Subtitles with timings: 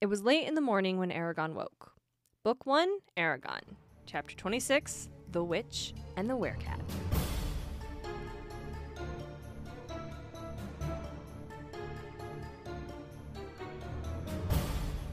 [0.00, 1.92] It was late in the morning when Eragon woke.
[2.42, 3.60] Book 1, Eragon.
[4.06, 6.80] Chapter 26, The Witch and the Werecat.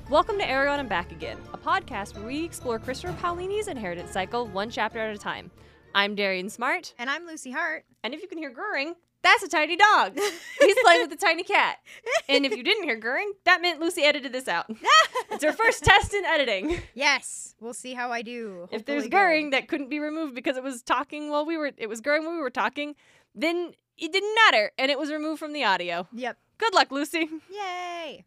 [0.10, 4.47] Welcome to Eragon and Back Again, a podcast where we explore Christopher Paolini's inheritance cycle
[4.47, 5.51] one chapter at a time.
[5.93, 7.85] I'm Darien Smartt, And I'm Lucy Hart.
[8.04, 8.95] and if you can hear Goering,
[9.28, 10.18] that's a tiny dog.
[10.60, 11.78] He's playing with a tiny cat.
[12.30, 14.70] And if you didn't hear Goering, that meant Lucy edited this out.
[15.32, 16.79] It's her first test in editing.
[16.96, 18.68] yes, we'll see how I do.
[18.71, 21.71] If there's Hopefully Goering that couldn't be removed because it was talking while we were,
[21.78, 22.96] it was Goering when we were talking,
[23.36, 26.07] then it didn't matter, and it was removed from the audio.
[26.14, 26.37] Yep.
[26.57, 27.29] Good luck, Lucy.
[27.51, 28.25] Yay.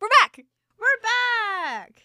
[0.00, 0.44] We're back.
[0.78, 2.02] We're back.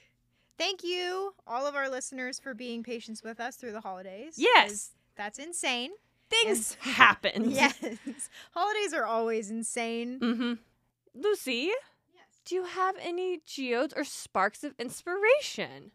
[0.57, 4.35] Thank you, all of our listeners, for being patient with us through the holidays.
[4.37, 4.91] Yes.
[5.15, 5.91] That's insane.
[6.41, 7.49] Things happen.
[7.51, 7.75] Yes.
[8.53, 10.19] Holidays are always insane.
[10.19, 10.53] Mm-hmm.
[11.15, 11.71] Lucy,
[12.13, 12.25] Yes.
[12.45, 15.91] do you have any geodes or sparks of inspiration?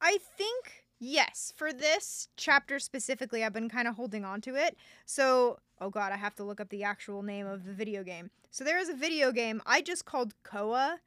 [0.00, 1.52] I think yes.
[1.56, 4.76] For this chapter specifically, I've been kind of holding on to it.
[5.04, 8.30] So, oh god, I have to look up the actual name of the video game.
[8.50, 10.98] So there is a video game I just called Koa,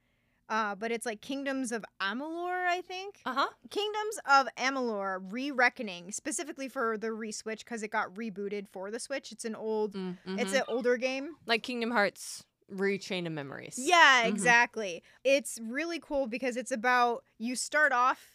[0.50, 3.20] uh, but it's like Kingdoms of Amalur, I think.
[3.26, 3.48] Uh huh.
[3.70, 9.32] Kingdoms of Amalur: Re-Reckoning, specifically for the re-Switch because it got rebooted for the Switch.
[9.32, 10.40] It's an old, Mm-hmm.
[10.40, 11.36] it's an older game.
[11.46, 12.44] like Kingdom Hearts
[12.74, 13.76] Rechain of Memories.
[13.78, 14.30] Yeah, Mhm.
[14.30, 15.04] exactly.
[15.24, 18.35] It's really cool because it's about you start off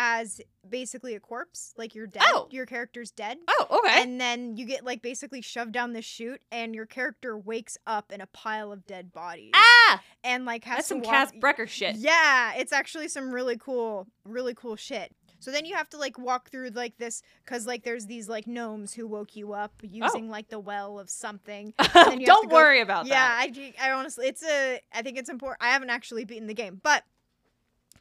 [0.00, 2.22] as basically a corpse, like you're dead.
[2.26, 2.46] Oh.
[2.50, 3.38] Your character's dead.
[3.48, 4.00] Oh, okay.
[4.00, 8.12] And then you get like basically shoved down the chute, and your character wakes up
[8.12, 11.12] in a pile of dead bodies, ah, and like has that's some walk.
[11.12, 11.96] Cass Brecker shit.
[11.96, 15.12] Yeah, it's actually some really cool, really cool shit.
[15.40, 18.46] So then you have to like walk through like this because like there's these like
[18.46, 21.74] gnomes who woke you up using like the well of something.
[21.94, 23.74] then you have to Don't go- worry about yeah, that.
[23.80, 25.62] I, I honestly, it's a, I think it's important.
[25.62, 27.04] I haven't actually beaten the game, but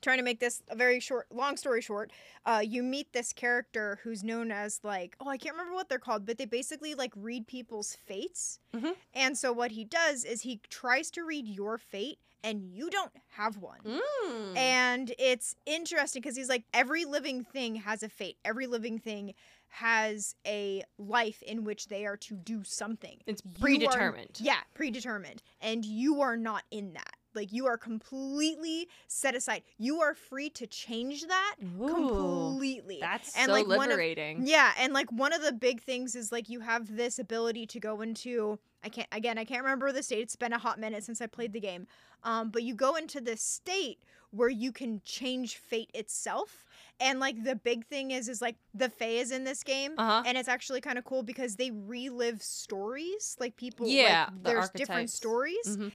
[0.01, 2.11] trying to make this a very short, long story short,
[2.45, 5.99] uh, you meet this character who's known as like, oh, I can't remember what they're
[5.99, 8.59] called, but they basically like read people's fates.
[8.73, 8.95] Mhm.
[9.13, 13.11] And so what he does is he tries to read your fate, and you don't
[13.29, 13.79] have one.
[13.83, 14.55] Mm.
[14.55, 18.37] And it's interesting because he's like, every living thing has a fate.
[18.45, 19.33] Every living thing
[19.69, 23.17] has a life in which they are to do something.
[23.25, 24.37] it's You are- predetermined.
[24.39, 25.41] yeah, predetermined.
[25.59, 27.16] And you are not in that.
[27.37, 29.61] Like you are completely set aside.
[29.77, 32.97] You are free to change that Ooh, completely.
[32.99, 34.45] That's And, so like, one of- liberating.
[34.45, 37.79] Yeah, and like one of the big things is like you have this ability to
[37.79, 40.19] go into I can't again I can't remember the state.
[40.19, 41.87] It's been a hot minute since I played the game.
[42.23, 43.99] Um, but you go into this state
[44.31, 46.65] where you can change fate itself.
[46.99, 49.93] And like the big thing is is like the Fae is in this game.
[49.97, 50.23] Uh huh.
[50.25, 53.35] And it's actually kind of cool because they relive stories.
[53.39, 55.13] Like people Yeah, like the there's different archetypes.
[55.13, 55.91] stories Mhm.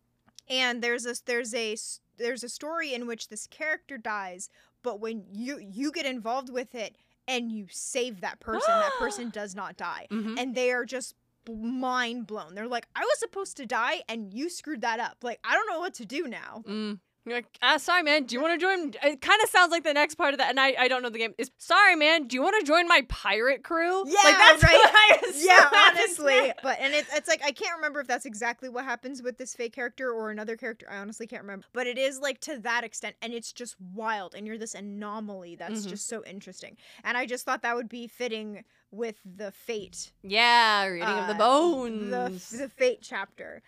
[0.53, 1.77] And there's a there's a
[2.19, 4.49] there's a story in which this character dies
[4.83, 6.93] but when you you get involved with it
[7.27, 10.39] and you save that person that person does not die Mhm.
[10.39, 11.15] and they are just
[11.51, 15.41] mind blown they're like i was supposed to die and you screwed that up like
[15.43, 17.01] i don't know what to do now Mm.
[17.25, 18.25] You're like, ah, sorry, man.
[18.25, 18.93] Do you want to join?
[19.03, 21.09] It kind of sounds like the next part of that, and I, I don't know
[21.11, 21.35] the game.
[21.39, 22.27] Is sorry, man.
[22.27, 24.05] Do you want to join my pirate crew?
[24.07, 24.73] Yeah, like that's right?
[24.73, 26.63] What I yeah honestly next.
[26.63, 29.55] but and it, it's like i can't remember if that's exactly what happens with this
[29.55, 32.85] fake character or another character i honestly can't remember but it is like to that
[32.85, 35.91] extent and it's just wild and you're this anomaly that's Mhm.
[35.91, 40.85] just so interesting and i just thought that would be fitting with the fate Yeah,
[40.87, 42.51] reading of the uh, bones.
[42.51, 43.63] the, the fate chapter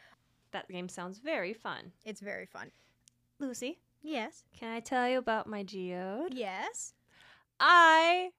[0.53, 1.93] that game sounds very fun.
[2.05, 2.71] it's very fun
[3.39, 6.35] Lucy, yes can I tell you about my geode?
[6.35, 6.95] yes
[7.61, 8.31] I,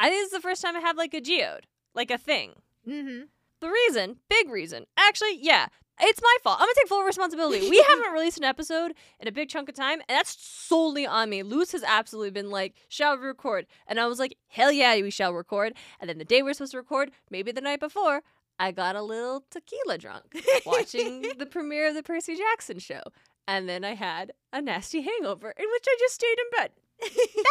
[0.00, 2.54] I think it's the first time I have like a geode, like a thing.
[2.88, 3.24] mm-hmm
[3.60, 5.66] The reason, big reason, actually, yeah,
[6.00, 6.56] it's my fault.
[6.58, 7.68] I'm gonna take full responsibility.
[7.70, 11.30] We haven't released an episode in a big chunk of time, and that's solely on
[11.30, 11.42] me.
[11.42, 15.10] Luce has absolutely been like, "Shall we record?" And I was like, "Hell yeah, we
[15.10, 18.22] shall record." And then the day we're supposed to record, maybe the night before,
[18.58, 23.02] I got a little tequila drunk watching the premiere of the Percy Jackson show,
[23.46, 26.70] and then I had a nasty hangover in which I just stayed in bed.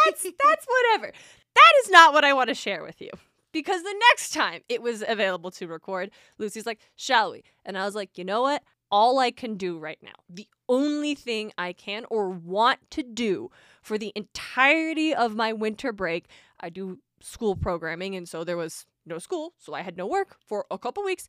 [0.04, 1.12] That's that's whatever.
[1.54, 3.10] That is not what I want to share with you.
[3.52, 7.84] Because the next time it was available to record, Lucy's like, "Shall we?" And I
[7.84, 8.62] was like, "You know what?
[8.90, 13.50] All I can do right now, the only thing I can or want to do
[13.82, 16.26] for the entirety of my winter break,
[16.60, 20.36] I do school programming and so there was no school, so I had no work
[20.44, 21.28] for a couple weeks.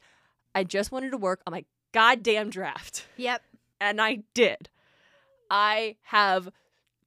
[0.55, 3.41] I just wanted to work on my goddamn draft." yep
[3.79, 4.69] and I did.
[5.49, 6.49] I have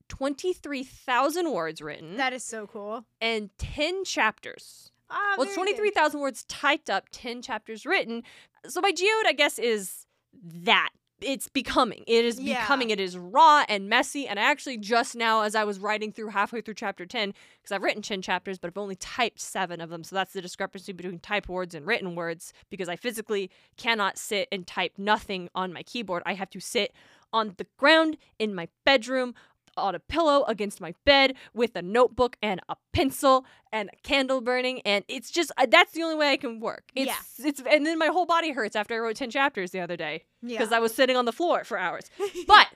[0.09, 4.93] 23,000 words written that is so cool and 10 chapters.
[5.11, 8.23] ah, well, it's 23,000 words typed up, 10 chapters written.
[8.69, 10.07] So my geode, I guess, is
[10.45, 10.91] that
[11.21, 12.05] it's becoming.
[12.07, 12.61] It is Yeah.
[12.61, 12.91] becoming.
[12.91, 14.29] It is raw and messy.
[14.29, 17.33] And I actually just now, as I was writing through halfway through chapter 10,
[17.63, 20.05] because I've written 10 chapters, but I've only typed seven of them.
[20.05, 24.49] So that's the discrepancy between typed words and written words because I physically cannot sit
[24.53, 26.23] and type nothing on my keyboard.
[26.27, 26.93] I have to sit
[27.33, 29.35] on the ground in my bedroom
[29.77, 34.41] on a pillow against my bed with a notebook and a pencil and a candle
[34.41, 36.85] burning and it's just uh, that's the only way I can work.
[36.95, 37.07] It's
[37.39, 37.47] Yeah.
[37.49, 40.25] it's and then my whole body hurts after I wrote 10 chapters the other day
[40.43, 40.59] Yeah.
[40.59, 42.05] because I was sitting on the floor for hours.
[42.47, 42.69] But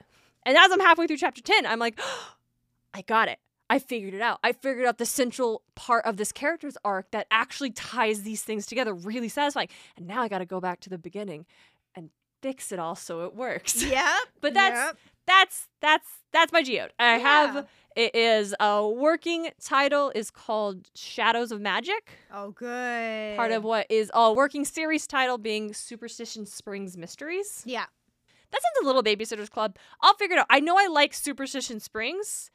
[0.45, 1.99] and as I'm halfway through chapter 10, I'm like,
[2.93, 3.39] I got it.
[3.69, 4.39] I figured it out.
[4.43, 8.65] I figured out the central part of this character's arc that actually ties these things
[8.65, 9.69] together really satisfying.
[9.95, 11.45] And now I got to go back to the beginning
[11.95, 12.09] and
[12.41, 13.81] fix it all so it works.
[13.89, 14.17] Yeah.
[14.41, 14.97] But that's yep.
[15.31, 16.91] That's that's that's my geode.
[16.99, 17.19] I Yeah.
[17.19, 22.11] have it is a working title is called Shadows of Magic.
[22.33, 23.35] Oh, good.
[23.37, 27.63] Part of what is a working series title being Superstition Springs Mysteries.
[27.65, 27.85] Yeah.
[28.51, 29.77] That sounds a little Babysitter's Club.
[30.01, 30.45] I'll figure it out.
[30.49, 32.49] I know I like Superstition Springs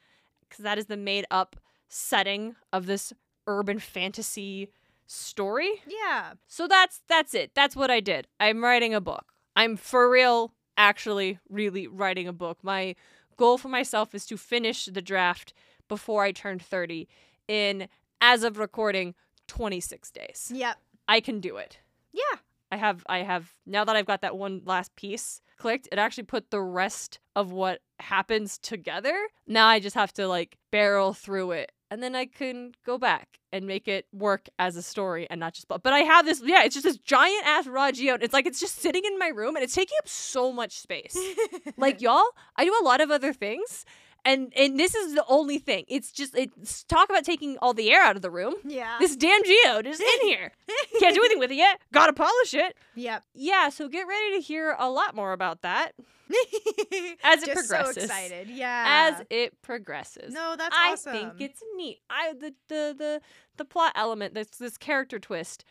[0.47, 1.55] because that is the made up
[1.87, 3.13] setting of this
[3.47, 4.69] urban fantasy
[5.05, 5.81] story.
[5.87, 6.33] Yeah.
[6.47, 7.51] So that's that's it.
[7.55, 8.27] That's what I did.
[8.39, 9.25] I'm writing a book.
[9.55, 12.59] I'm for real actually really writing a book.
[12.61, 12.95] My
[13.35, 15.53] goal for myself is to finish the draft
[15.87, 17.07] before I turn 30
[17.47, 17.87] in
[18.21, 19.15] as of recording
[19.47, 20.51] 26 days.
[20.53, 20.77] Yep.
[21.07, 21.79] I can do it.
[22.11, 22.39] Yeah.
[22.71, 26.25] I have I have now that I've got that one last piece clicked, it actually
[26.25, 29.15] put the rest of what happens together.
[29.47, 33.39] Now I just have to like barrel through it and then I can go back
[33.53, 36.41] and make it work as a story and not just but but I have this
[36.45, 38.23] yeah, it's just this giant ass raw geode.
[38.23, 41.17] It's like it's just sitting in my room and it's taking up so much space.
[41.77, 42.25] like y'all,
[42.55, 43.85] I do a lot of other things.
[44.27, 45.85] And and this is the only thing.
[45.87, 48.55] It's just it's talk about taking all the air out of the room.
[48.65, 48.97] yeah.
[48.99, 50.51] This damn geode is in here.
[50.99, 51.79] Can't do anything with it yet.
[51.93, 52.75] Gotta polish it.
[52.95, 53.23] Yep.
[53.33, 55.93] Yeah, so get ready to hear a lot more about that
[57.23, 57.95] As it Just progresses.
[57.95, 58.49] So excited.
[58.49, 59.13] Yeah.
[59.17, 60.33] as it progresses.
[60.33, 61.13] no, that's awesome.
[61.13, 61.37] I awesome.
[61.37, 61.99] think it's neat.
[62.09, 63.21] I the the the
[63.57, 65.63] the plot element, this this character twist,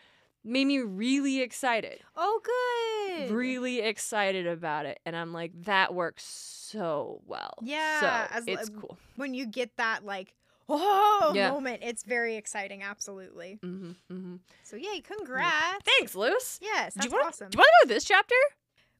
[0.46, 2.00] made me really excited.
[2.16, 3.30] Oh, good.
[3.34, 7.54] Really excited about it, and I'm like, that works so well.
[7.62, 8.96] Yeah, so as- it's cool.
[9.16, 10.34] when you get that like
[10.68, 11.50] oh Yeah.
[11.50, 12.82] moment, it's very exciting.
[12.82, 13.58] Absolutely.
[13.62, 15.84] hmm hmm So yay, congrats.
[15.84, 16.58] Thanks, Luce.
[16.62, 17.50] Yes, do that's you want awesome.
[17.50, 18.34] do you want to go to this chapter?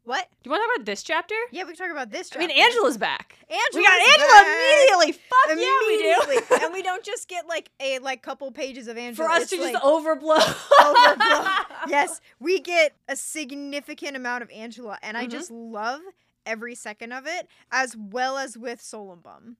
[0.06, 0.26] What?
[0.43, 1.35] Do you want to talk about this chapter?
[1.50, 2.31] Yeah, we can talk about this.
[2.31, 2.44] Chapter.
[2.44, 2.56] I mean.
[2.62, 3.37] Angela's back.
[3.50, 4.47] Angela's we got Angela back.
[4.47, 5.12] immediately.
[5.12, 6.64] Fuck yeah, we do.
[6.67, 9.29] And we don't just get like a like couple pages of Angela.
[9.29, 10.38] For us it's to like, just overblow.
[10.38, 11.64] overblow.
[11.88, 15.31] yes, we get a significant amount of Angela, and I Mhm.
[15.31, 16.00] just love
[16.47, 19.56] every second of it, as well as with Solembum.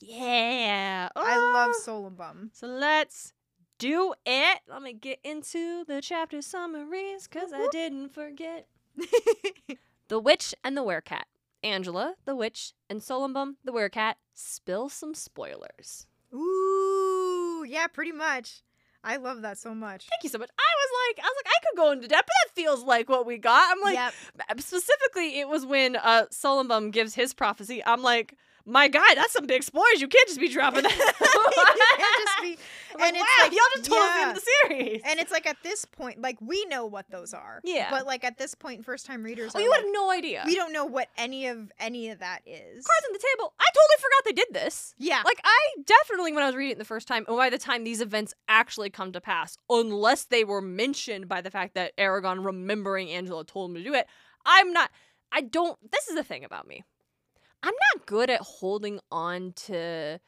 [0.00, 1.10] Yeah.
[1.14, 1.82] I love Oh.
[1.86, 2.48] Solembum.
[2.54, 3.34] So let's
[3.78, 4.60] do it.
[4.66, 8.66] Let me get into the chapter summaries because I didn't forget.
[10.10, 11.22] The Witch and the Werecat.
[11.62, 16.06] Angela, the witch, and Solembum, the werecat, spill some spoilers.
[16.34, 18.62] Ooh, yeah, pretty much.
[19.04, 20.06] I love that so much.
[20.08, 20.50] Thank you so much.
[20.58, 23.08] I was like, I was like, I could go into depth, but that feels like
[23.08, 23.70] what we got.
[23.70, 24.60] I'm like, yep.
[24.60, 27.82] specifically, it was when uh Solembum gives his prophecy.
[27.84, 28.36] I'm like,
[28.66, 30.00] my guy, that's some big spoilers.
[30.00, 31.16] You can't just be dropping that.
[31.50, 32.48] You can't just be-
[32.98, 35.02] like, and it's wow, like- y'all just told us the the series.
[35.04, 37.60] And it's like at this point, like we know what those are.
[37.64, 37.90] Yeah.
[37.90, 40.42] But like at this point, first time readers, oh, are you like, have no idea.
[40.46, 42.84] we don't know what any of any of that is.
[42.84, 43.52] Cards on the table.
[43.58, 44.94] I totally forgot they did this.
[44.98, 45.22] Yeah.
[45.24, 47.84] Like I definitely when I was reading it the first time, and by the time
[47.84, 52.44] these events actually come to pass, unless they were mentioned by the fact that Eragon
[52.44, 54.06] remembering Angela told him to do it,
[54.44, 54.90] I'm not
[55.32, 56.84] I don't this is the thing about me.
[57.62, 60.18] I'm not good at holding on to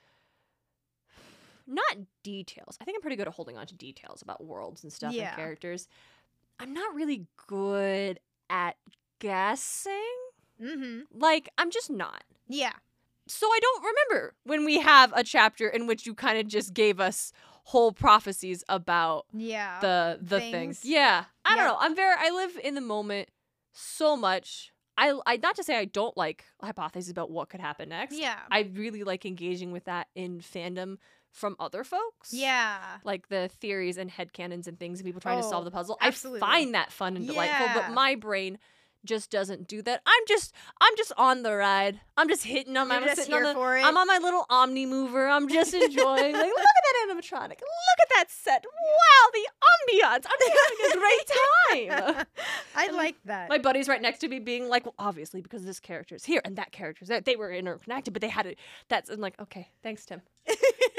[1.67, 2.77] not details.
[2.81, 5.29] I think I'm pretty good at holding on to details about worlds and stuff Yeah.
[5.29, 5.89] and characters.
[6.59, 8.21] I'm not really good
[8.51, 8.77] at
[9.19, 9.93] guessing.
[10.61, 11.01] mm-hmm.
[11.19, 12.73] Like I'm just not Yeah.
[13.27, 16.75] so I don't remember when we have a chapter in which you kind of just
[16.75, 17.33] gave us
[17.65, 19.79] whole prophecies about Yeah.
[19.81, 20.81] the the things.
[20.81, 20.85] things.
[20.85, 21.77] Yeah, I don't know.
[21.79, 22.15] I'm very.
[22.19, 23.29] I live in the moment
[23.73, 24.73] so much.
[25.11, 28.14] I I not to say I don't like hypotheses about what could happen next.
[28.18, 28.38] yeah.
[28.50, 30.99] I really like engaging with that in fandom
[31.30, 32.32] from other folks.
[32.32, 32.78] yeah.
[33.04, 35.97] Like the theories and headcanons and things and people trying to solve Oh, the puzzle.
[36.00, 36.42] absolutely.
[36.42, 37.75] I find that fun and delightful, Yeah.
[37.88, 38.59] but my brain
[39.04, 40.02] just doesn't do that.
[40.06, 42.00] I'm just I'm just on the ride.
[42.16, 43.85] I'm just hitting on my You're I'm just sitting here on the for it.
[43.85, 45.28] I'm on my little Omni mover.
[45.28, 46.32] I'm just enjoying.
[46.32, 47.61] like, look at that animatronic.
[47.61, 48.64] Look at that set.
[48.64, 50.26] Wow, the ambiance.
[50.26, 52.26] I'm having a great time.
[52.76, 53.49] I And like that.
[53.49, 56.40] My buddy's right next to me, being like, "Well, obviously, because this character is here
[56.44, 57.21] and that character's there.
[57.21, 58.59] They were interconnected, but they had it.
[58.88, 60.23] That's." I'm like, "Okay, thanks, Tim."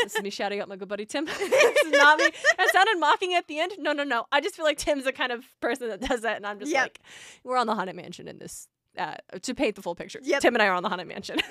[0.04, 1.26] this is me shouting out my good buddy Tim.
[1.40, 1.40] this
[1.86, 2.30] is not me.
[2.58, 3.74] That sounded mocking at the end.
[3.80, 4.26] No, no, no.
[4.32, 6.72] I just feel like Tim's the kind of person that does that, and I'm just
[6.72, 6.82] Yep.
[6.84, 7.00] like,
[7.44, 8.68] we're on the haunted mansion in this
[8.98, 10.20] uh, to paint the full picture.
[10.22, 10.42] Yep.
[10.42, 11.38] Tim and I are on the haunted mansion,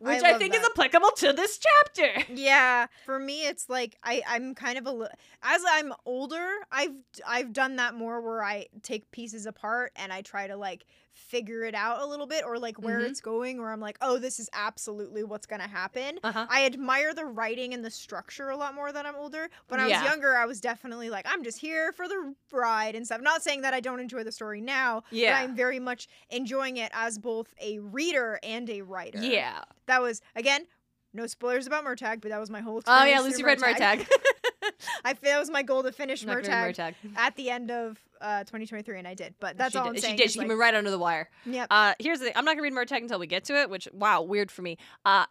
[0.00, 2.32] which I, love think is applicable to this chapter.
[2.34, 5.06] Yeah, for me it's like I I'm kind of a li-
[5.42, 6.94] as I'm older, I've
[7.26, 10.84] I've done that more where I take pieces apart and I try to like
[11.14, 13.08] figure it out a little bit or like where Mhm.
[13.10, 16.46] it's going or I'm like, "Oh, this is absolutely what's going to happen." Uh huh.
[16.50, 19.48] I admire the writing and the structure a lot more than I'm older.
[19.68, 20.04] When I was Yeah.
[20.04, 23.20] younger, I was definitely like, I'm just here for the ride and stuff.
[23.20, 25.32] Not saying that I don't enjoy the story now, Yeah.
[25.38, 29.18] but I'm very much enjoying it as both a reader and a writer.
[29.20, 29.62] Yeah.
[29.86, 30.66] That was again,
[31.14, 32.82] no spoilers about Murtagh, but that was my whole.
[32.86, 34.06] Oh yeah, Lucy read Murtagh.
[35.04, 37.16] I that was my goal to finish I'm not gonna read Murtagh Murtagh.
[37.16, 39.34] at the end of uh, 2023, and I did.
[39.40, 39.90] But that's she all did.
[39.90, 40.16] I'm She saying.
[40.16, 40.30] did.
[40.30, 41.30] She like, came right under the wire.
[41.46, 41.66] Yeah.
[41.70, 42.34] Uh, here's the thing.
[42.36, 44.76] I'm not gonna read Murtagh until we get to it, which wow, weird for me.
[45.04, 45.24] Uh,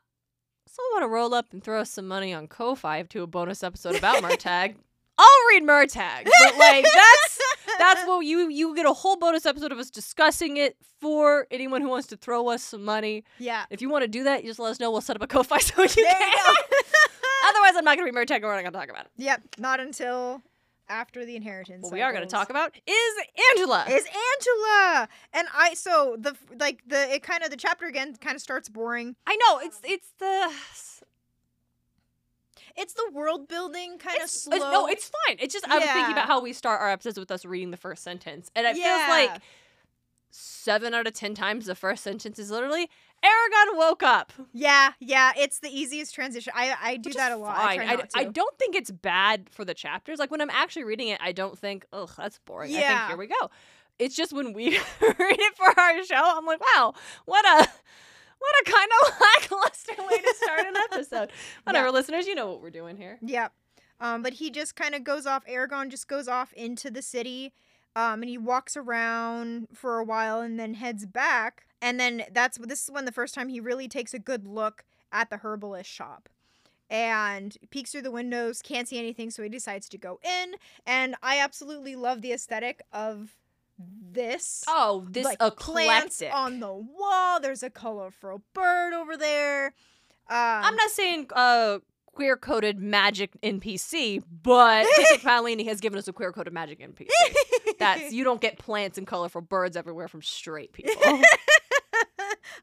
[0.67, 3.95] someone want to roll up and throw some money on Ko-fi to a bonus episode
[3.95, 4.75] about Murtagh.
[5.23, 7.39] I'll read Murtagh, but like that's
[7.79, 11.81] that's what you you get a whole bonus episode of us discussing it for anyone
[11.81, 13.23] who wants to throw us some money.
[13.39, 13.65] yeah.
[13.69, 14.91] If you want to do that, you just let us know.
[14.91, 16.55] We'll set up a Ko-fi so you There you can.
[16.55, 16.77] go.
[17.49, 18.35] Otherwise, I'm not gonna read Murtagh.
[18.35, 19.11] and We're not gonna talk about it.
[19.17, 19.41] Yep.
[19.57, 20.41] Not until
[20.89, 21.83] after the inheritance.
[21.83, 23.13] What we are gonna talk about is
[23.51, 23.85] Angela.
[23.89, 25.73] is Angela, and I.
[25.75, 29.15] So the like the it kind of the chapter again kind of starts boring.
[29.27, 30.51] I know it's it's the
[32.75, 34.55] It's the world building kind of slow.
[34.55, 35.37] it's- no, it's fine.
[35.39, 37.77] It's just I was thinking about how we start our episodes with us reading the
[37.77, 38.97] first sentence, and it Yeah.
[38.97, 39.41] feels like
[40.31, 42.89] seven out of ten times the first sentence is literally
[43.23, 44.33] Eragon woke up.
[44.51, 45.31] yeah, yeah.
[45.37, 46.51] It's the easiest transition.
[46.55, 47.55] I I do which that a lot.
[47.57, 47.81] Fine.
[47.81, 50.19] I, not I don't think it's bad for the chapters.
[50.19, 52.71] Like when I'm actually reading it, I don't think, oh, that's boring.
[52.71, 53.07] I think Yeah.
[53.09, 53.49] here we go.
[53.99, 57.69] It's just when we read it for our show, I'm like, wow, what a
[58.43, 61.31] what a kind of lackluster way to start an episode.
[61.63, 63.17] Whatever, listeners, you know what we're doing here.
[63.21, 63.53] Yep.
[63.99, 65.45] Um, but he just kind of goes off.
[65.45, 67.53] Eragon just goes off into the city,
[67.95, 71.67] um, and he walks around for a while and then heads back.
[71.81, 74.83] And then that's this is when the first time he really takes a good look
[75.11, 76.27] at the herbalist shop.
[76.89, 80.55] And peeks through the windows, can't see anything, so he decides to go in.
[80.85, 83.35] And I absolutely love the aesthetic of
[83.77, 84.63] this.
[84.67, 86.37] Oh, this like plants eclectic.
[86.37, 87.39] on the wall.
[87.39, 89.67] There's a colorful bird over there.
[90.29, 91.79] Um, I'm not saying uh
[92.13, 97.07] queer coded magic NPC, but Bishop Paolini has given us a queer coded magic NPC.
[97.79, 101.21] That's you don't get plants and colorful birds everywhere from straight people.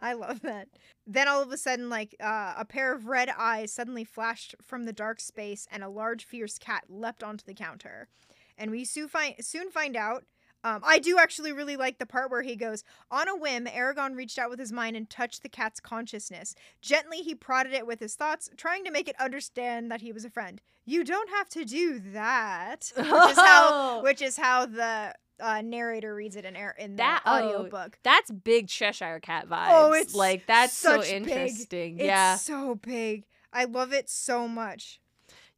[0.00, 0.68] I love that.
[1.06, 4.84] Then all of a sudden, like uh, a pair of red eyes suddenly flashed from
[4.84, 8.08] the dark space, and a large, fierce cat leapt onto the counter.
[8.56, 10.24] And we soon find soon find out.
[10.62, 13.66] Um, I do actually really like the part where he goes on a whim.
[13.66, 16.54] Eragon reached out with his mind and touched the cat's consciousness.
[16.82, 20.24] Gently, he prodded it with his thoughts, trying to make it understand that he was
[20.24, 20.60] a friend.
[20.84, 24.00] You don't have to do that, which is how Oh.
[24.02, 27.98] which is how the uh, narrator reads it in air in the That- oh, audiobook.
[28.02, 29.68] That's big Cheshire cat vibes.
[29.70, 31.96] Oh, it's like that's so big- interesting.
[31.98, 32.36] It's yeah.
[32.36, 33.24] so big.
[33.52, 35.00] I love it so much.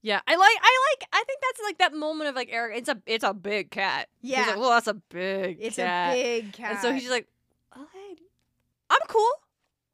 [0.02, 0.20] Yeah.
[0.26, 3.00] I like I like I think that's like that moment of like Eric it's a
[3.06, 4.08] it's a big cat.
[4.20, 6.14] Yeah, He's like, well, that's a big It's cat.
[6.16, 6.72] a big cat.
[6.72, 7.28] And so he's just like,
[7.76, 8.16] okay,
[8.90, 9.30] I'm cool.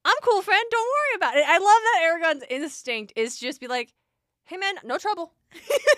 [0.05, 0.65] I'm cool, friend.
[0.71, 1.45] Don't worry about it.
[1.47, 2.01] I love that
[2.41, 3.93] Eragon's instinct is just be like,
[4.45, 5.35] hey man, no trouble.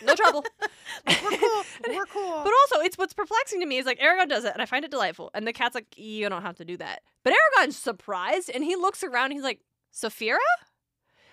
[0.04, 0.44] No trouble.
[1.06, 1.62] We're cool.
[1.88, 2.40] We're cool.
[2.44, 4.84] But also, it's what's perplexing to me is like Eragon does it, and I find
[4.84, 5.30] it delightful.
[5.34, 7.02] And the cat's like, you don't have to do that.
[7.24, 9.26] But Eragon's surprised, and he looks around.
[9.26, 9.60] And he's like,
[9.94, 10.38] Saphira,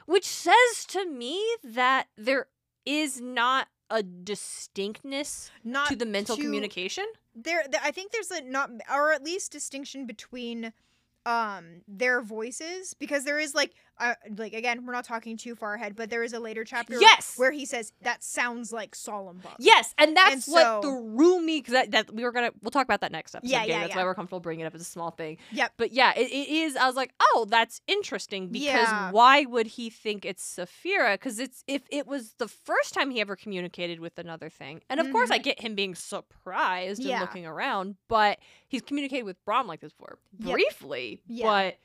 [0.05, 2.47] which says to me that there
[2.87, 7.05] is not a distinctness not to the mental to- communication.
[7.35, 10.73] There, there, I think there's a not, or at least distinction between,
[11.25, 15.73] um, their voices because there is like, uh, like again, we're not talking too far
[15.75, 17.33] ahead, but there is a later chapter Yes.
[17.37, 19.55] where he says that sounds like Solembum.
[19.59, 22.85] Yes, and that's And what so- me because that, that we were gonna we'll talk
[22.85, 23.51] about that next episode.
[23.51, 23.69] Yeah, again.
[23.75, 24.01] yeah, That's yeah.
[24.01, 25.37] why we're comfortable bringing it up as a small thing.
[25.51, 25.73] Yep.
[25.77, 26.75] But yeah, it, it is.
[26.75, 29.11] I was like, oh, that's interesting because Yeah.
[29.11, 31.13] why would he think it's Saphira?
[31.15, 34.99] Because it's if it was the first time he ever communicated with another thing, and
[34.99, 37.09] of course I get him being surprised Mm-hmm.
[37.09, 37.15] Yeah.
[37.15, 40.51] and looking around, but he's communicated with Brom like this before Yep.
[40.53, 41.45] briefly, Yeah.
[41.45, 41.77] but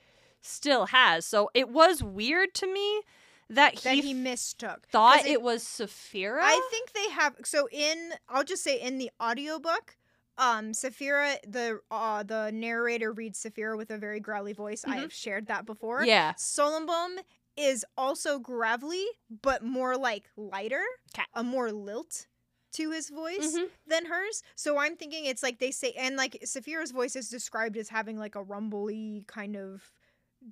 [0.42, 1.25] still has.
[1.25, 3.02] So it was weird to me
[3.49, 4.87] that that he, he mistook.
[4.88, 6.40] thought it- it was Saphira.
[6.42, 9.96] I think they have so in I'll just say in the audiobook
[10.38, 14.84] um Saphira the uh the narrator reads Saphira with a very growly voice.
[14.87, 15.02] I Mhm.
[15.02, 16.04] have shared that before.
[16.04, 16.32] yeah.
[16.34, 17.18] Solembum
[17.56, 19.04] is also gravelly
[19.42, 20.82] but more like lighter,
[21.34, 22.26] a more lilt
[22.72, 23.68] to his voice Mhm.
[23.87, 24.42] than hers.
[24.56, 28.16] So I'm thinking it's like they say and like Saphira's voice is described as having
[28.18, 29.92] like a rumbly kind of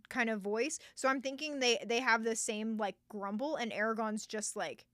[0.08, 0.78] kind of voice.
[0.94, 4.84] So I'm thinking they they have the same like grumble and Eragon's just like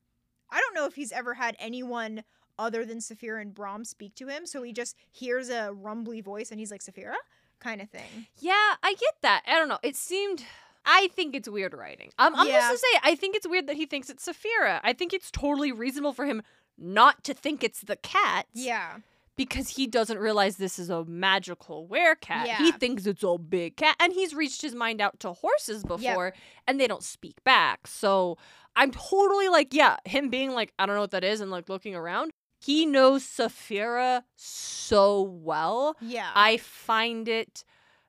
[0.50, 2.22] I don't know if he's ever had anyone
[2.58, 4.46] other than Saphira and Brom speak to him.
[4.46, 7.14] So he just hears a rumbly voice and he's like, Saphira?
[7.58, 8.26] Kind of thing.
[8.38, 9.42] Yeah, I get that.
[9.46, 9.78] I don't know.
[9.82, 10.44] It seemed.
[10.88, 12.12] I think it's weird writing.
[12.18, 12.60] Um, I'm Yeah.
[12.60, 14.78] just to say, I think it's weird that he thinks it's Saphira.
[14.84, 16.42] I think it's totally reasonable for him
[16.78, 18.46] not to think it's the cat.
[18.54, 18.98] Yeah.
[19.36, 22.46] Because he doesn't realize this is a magical werecat.
[22.56, 23.94] He thinks it's a big cat.
[24.00, 26.32] And he's reached his mind out to horses before
[26.66, 27.86] and they don't speak back.
[27.86, 28.38] So
[28.74, 31.68] I'm totally like, yeah, him being like, I don't know what that is and like
[31.68, 32.30] looking around.
[32.58, 35.96] He knows Saphira so well.
[36.00, 36.30] Yeah.
[36.34, 37.62] I find it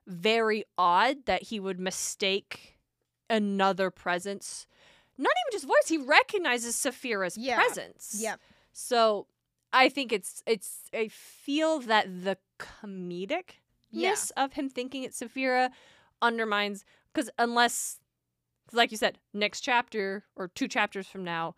[0.06, 2.78] very odd that he would mistake
[3.28, 4.66] another presence.
[5.18, 7.56] Not even just voice, he recognizes Saphira's Yeah.
[7.56, 8.16] presence.
[8.18, 8.40] yep.
[8.72, 9.26] So
[9.72, 13.42] I think it's it's I feel that the comedicness
[13.90, 14.14] Yeah.
[14.36, 15.70] of him thinking it's Saphira
[16.22, 18.00] undermines because unless
[18.72, 21.54] like you said, next chapter or two chapters from now,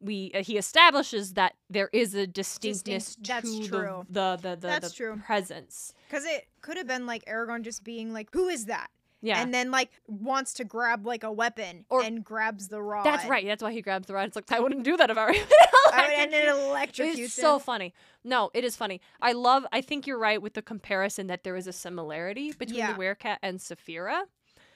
[0.00, 4.06] we uh, he establishes that there is a distinctness Distinct- that's to true.
[4.10, 5.20] the the the, the, That's the true.
[5.24, 5.92] presence.
[6.08, 8.88] Because it could have been like Eragon just being like, who is that?
[9.22, 9.42] Yeah.
[9.42, 13.04] And then like wants to grab like a weapon Or- and grabs the rod.
[13.04, 13.44] That's right.
[13.46, 14.26] That's why he grabs the rod.
[14.28, 15.32] It's like I wouldn't do that if I were.
[15.92, 17.92] I would- and it electrocutes It's so funny.
[18.24, 19.00] No, it is funny.
[19.20, 19.66] I love.
[19.72, 22.92] I think you're right with the comparison that there is a similarity between Yeah.
[22.92, 24.22] the werecat and Saphira,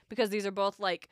[0.08, 1.08] because these are both like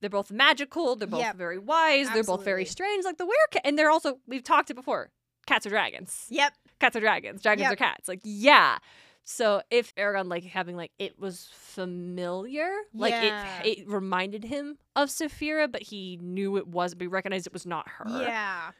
[0.00, 0.96] they're both magical.
[0.96, 1.36] They're both Yep.
[1.36, 2.10] very wise.
[2.12, 3.04] They're both very strange.
[3.04, 5.10] Like the werecat, and they're also we've talked it before.
[5.46, 6.26] Cats are dragons.
[6.30, 6.52] Yep.
[6.80, 7.42] Cats are dragons.
[7.42, 7.72] Dragons Yep.
[7.72, 8.08] are cats.
[8.08, 8.78] Like yeah.
[9.24, 13.62] So if Eragon like having like it was familiar, like Yeah.
[13.62, 17.52] it it reminded him of Saphira, but he knew it was, but he recognized it
[17.52, 18.72] was not her Yeah.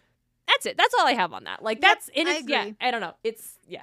[0.49, 0.77] that's it.
[0.77, 1.63] That's all I have on that.
[1.63, 2.71] Like Yep, that's and I it's yeah.
[2.81, 3.15] I don't know.
[3.23, 3.83] It's yeah.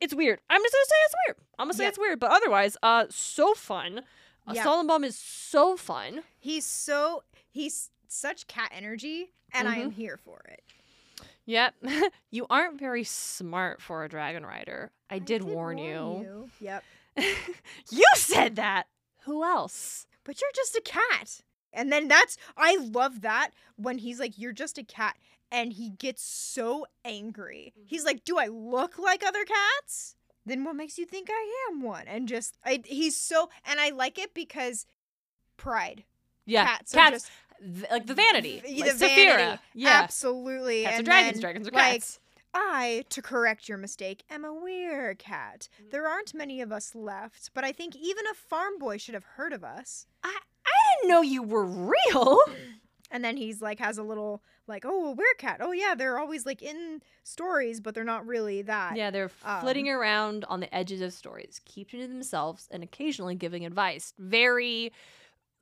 [0.00, 0.40] It's weird.
[0.50, 1.36] I'm just gonna say it's weird.
[1.58, 1.88] I'm gonna say Yep.
[1.90, 2.20] it's weird.
[2.20, 4.00] But otherwise, uh, so fun.
[4.46, 4.66] Uh, Yep.
[4.66, 6.22] Solembum is so fun.
[6.38, 9.94] He's so he's such cat energy, and I am Mhm.
[9.94, 10.62] here for it.
[11.46, 11.74] Yep.
[12.30, 14.90] you aren't very smart for a dragon rider.
[15.10, 16.48] I, did, warn, you.
[16.60, 16.84] Yep.
[17.90, 18.86] you said that.
[19.24, 20.06] Who else?
[20.24, 21.42] But you're just a cat.
[21.72, 25.16] And then that's I love that when he's like, You're just a cat.
[25.50, 27.72] And he gets so angry.
[27.76, 27.86] Mm-hmm.
[27.86, 30.16] He's like, Do I look like other cats?
[30.44, 32.08] Then what makes you think I am one?
[32.08, 34.86] And just I he's so and I like it because
[35.56, 36.04] pride.
[36.44, 37.30] Yeah, Cats, cats.
[37.62, 38.62] Are like the vanity.
[38.64, 39.36] like the Saphira.
[39.36, 39.62] vanity.
[39.74, 40.00] Yeah.
[40.02, 40.82] Absolutely.
[40.84, 41.32] Cats are and dragons.
[41.34, 42.02] then, dragons are like.
[42.54, 45.68] I, to correct your mistake, am a werecat.
[45.80, 45.90] Mhm.
[45.90, 49.24] There aren't many of us left, but I think even a farm boy should have
[49.24, 50.06] heard of us.
[50.22, 50.70] I I
[51.00, 52.38] didn't know you were real.
[53.14, 55.58] And then he's like, has a little, like, oh, a werecat.
[55.60, 58.96] Oh, yeah, they're always like in stories, but they're not really that.
[58.96, 63.34] Yeah, they're Um, flitting around on the edges of stories, keeping to themselves and occasionally
[63.34, 64.14] giving advice.
[64.18, 64.92] Very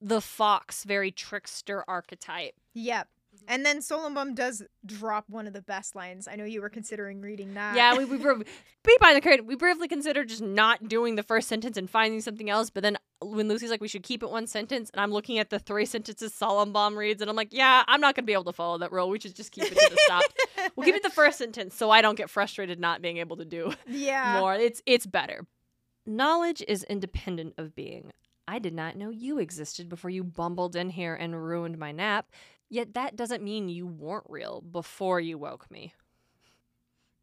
[0.00, 2.54] the fox, very trickster archetype.
[2.74, 3.08] Yep.
[3.34, 3.44] Mm-hmm.
[3.48, 6.26] And then Solembum does drop one of the best lines.
[6.26, 7.76] I know you were considering reading that.
[7.76, 9.46] yeah, we we bra- be by the curtain.
[9.46, 12.70] We bravely considered just not doing the first sentence and finding something else.
[12.70, 15.50] But then when Lucy's like, we should keep it one sentence, and I'm looking at
[15.50, 18.52] the three sentences Solemn reads, and I'm like, yeah, I'm not gonna be able to
[18.52, 19.08] follow that rule.
[19.08, 20.24] We should just keep it to the stop.
[20.76, 23.44] We'll keep it the first sentence so I don't get frustrated not being able to
[23.44, 24.38] do yeah.
[24.38, 24.54] more.
[24.54, 25.46] It's it's better.
[26.06, 28.12] Knowledge is independent of being.
[28.50, 32.26] I did not know you existed before you bumbled in here and ruined my nap.
[32.68, 35.94] Yet that doesn't mean you weren't real before you woke me.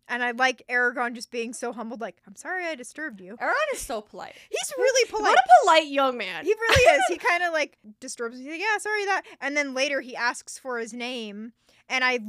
[0.07, 3.35] And I like Eragon just being so humbled, like, I'm sorry I disturbed you.
[3.41, 4.35] Aaron is so polite.
[4.49, 5.35] He's really polite.
[5.35, 6.45] What a polite young man.
[6.45, 7.03] He really is.
[7.09, 8.43] He kind of like disturbs me.
[8.43, 9.23] He's like, yeah, sorry that.
[9.41, 11.51] And then later he asks for his name,
[11.89, 12.19] and I,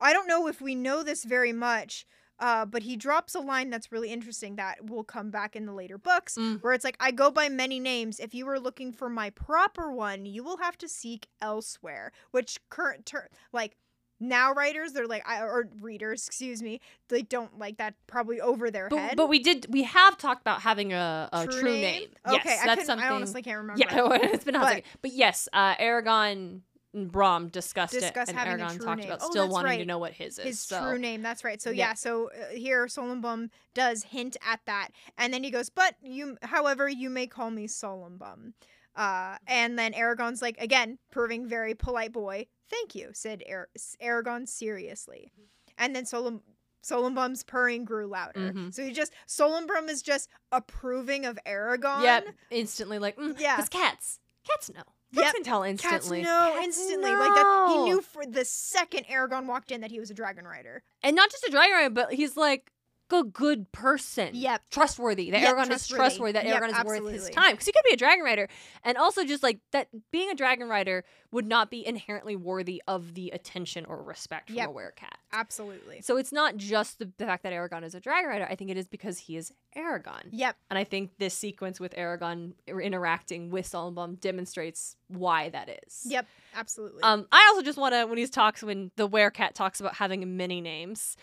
[0.00, 2.06] I don't know if we know this very much,
[2.40, 5.72] uh, but he drops a line that's really interesting that will come back in the
[5.72, 6.62] later books, Mm.
[6.62, 8.20] where it's like, I go by many names.
[8.20, 12.12] If you are looking for my proper one, you will have to seek elsewhere.
[12.30, 13.76] Which current ter- like.
[14.20, 18.68] Now writers, they're like, I, or readers, excuse me, they don't like that probably over
[18.68, 19.16] their but, head.
[19.16, 22.08] but we did we have talked about having a, a true, name.
[22.26, 23.06] Okay, yes, I, that's something.
[23.06, 23.80] I honestly can't remember.
[23.88, 24.84] yeah, it's been a hot But- second.
[25.02, 26.62] But yes, uh, Eragon
[26.94, 29.08] Brom discussed Discuss it, and Eragon talked name.
[29.08, 30.44] about Oh, still wanting to know what his is.
[30.44, 30.80] his so.
[30.80, 31.22] true name.
[31.22, 31.60] That's right.
[31.60, 31.88] So Yeah.
[31.88, 36.38] yeah, so uh, here Solembum does hint at that, and then he goes, "But you,
[36.42, 38.54] however, you may call me Solembum."
[38.96, 42.46] Uh, and then Eragon's like, again, proving very polite boy.
[42.68, 43.68] Thank you, said Ar-
[44.02, 45.30] Eragon seriously,
[45.76, 46.42] and then Solum.
[46.82, 48.52] Solembum's purring grew louder.
[48.52, 48.72] Mhm.
[48.72, 52.02] So he just Solembum is just approving of Eragon.
[52.02, 53.56] Yep, instantly like mm, Yeah.
[53.56, 54.82] Because cats, cats know.
[55.14, 55.34] Cats Yep.
[55.34, 56.22] can tell instantly.
[56.22, 57.10] Cats know Cats instantly.
[57.10, 60.44] Like that he knew for the second Eragon walked in that he was a dragon
[60.44, 60.82] rider.
[61.02, 62.70] and not just a dragon rider, but he's like,
[63.12, 64.30] a good person.
[64.34, 64.62] Yep.
[64.70, 65.30] Trustworthy.
[65.30, 66.32] That Yep, Aragorn is trustworthy.
[66.32, 67.52] That Yep, Aragorn is worth his time.
[67.52, 68.48] Because he could be a dragon rider.
[68.84, 73.14] And also just like that being a dragon rider would not be inherently worthy of
[73.14, 75.16] the attention or respect from a werecat.
[75.32, 76.00] Absolutely.
[76.00, 78.46] So it's not just the, the fact that Eragon is a dragon rider.
[78.48, 80.28] I think it is because he is Eragon.
[80.30, 80.56] Yep.
[80.70, 86.06] And I think this sequence with Eragon interacting with Solembum demonstrates why that is.
[86.06, 86.26] Yep.
[86.54, 87.02] Absolutely.
[87.02, 90.36] Um, I also just want to when he talks when the werecat talks about having
[90.36, 91.16] many names.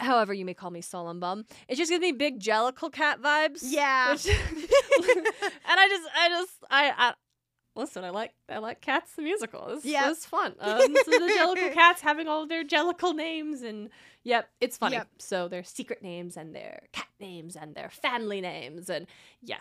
[0.00, 1.44] However, you may call me Solembum.
[1.68, 3.60] It just gives me big Jellicle cat vibes.
[3.62, 4.12] yeah.
[4.12, 4.36] which- and
[5.66, 7.14] I just, I just, I, I,
[7.76, 8.04] listen.
[8.04, 9.68] I like, I like Cats the musical.
[9.68, 10.10] It's, Yeah.
[10.10, 10.54] it's fun.
[10.60, 13.88] Um, so the Jellicle cats having all of their Jellicle names, and
[14.24, 14.96] yep, it's funny.
[14.96, 15.08] Yep.
[15.18, 19.06] So their secret names and their cat names and their family names, and
[19.42, 19.58] yeah,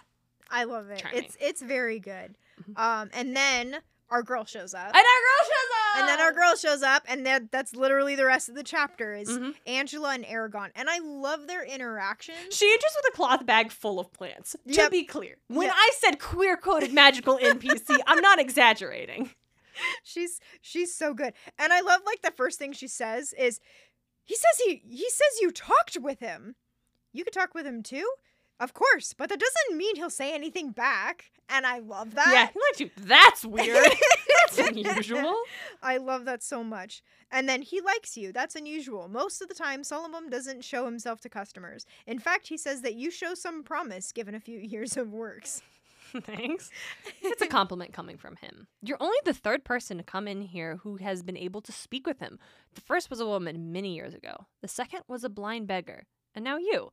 [0.49, 0.99] I love it.
[0.99, 1.23] Charming.
[1.23, 2.35] It's it's very good.
[2.69, 2.79] Mhm.
[2.79, 3.77] Um, and then
[4.11, 4.87] our girl shows up.
[4.87, 5.99] and our girl shows up.
[5.99, 9.13] and then our girl shows up, and that that's literally the rest of the chapter
[9.13, 9.55] is Mhm.
[9.67, 12.35] Angela and Eragon, and I love their interaction.
[12.51, 14.55] She enters with a cloth bag full of plants.
[14.73, 15.75] To be clear, when Yep.
[15.77, 19.33] I said queer coded magical NPC, I'm not exaggerating.
[20.03, 23.59] she's she's so good, and I love like the first thing she says is,
[24.25, 26.55] he says he he says you talked with him.
[27.13, 28.07] You could talk with him too,
[28.59, 32.27] of course, but that doesn't mean he'll say anything back, and I love that.
[32.31, 32.89] yeah, he likes you.
[32.97, 33.85] That's weird.
[34.47, 35.35] That's unusual.
[35.81, 37.01] I love that so much.
[37.31, 38.31] And then he likes you.
[38.31, 39.07] That's unusual.
[39.07, 41.85] Most of the time, Solembum doesn't show himself to customers.
[42.07, 45.61] In fact, he says that you show some promise given a few years of works.
[46.23, 46.71] Thanks.
[47.21, 48.65] It's a compliment coming from him.
[48.81, 52.07] You're only the third person to come in here who has been able to speak
[52.07, 52.39] with him.
[52.73, 54.47] The first was a woman many years ago.
[54.61, 56.07] The second was a blind beggar.
[56.33, 56.89] And now you.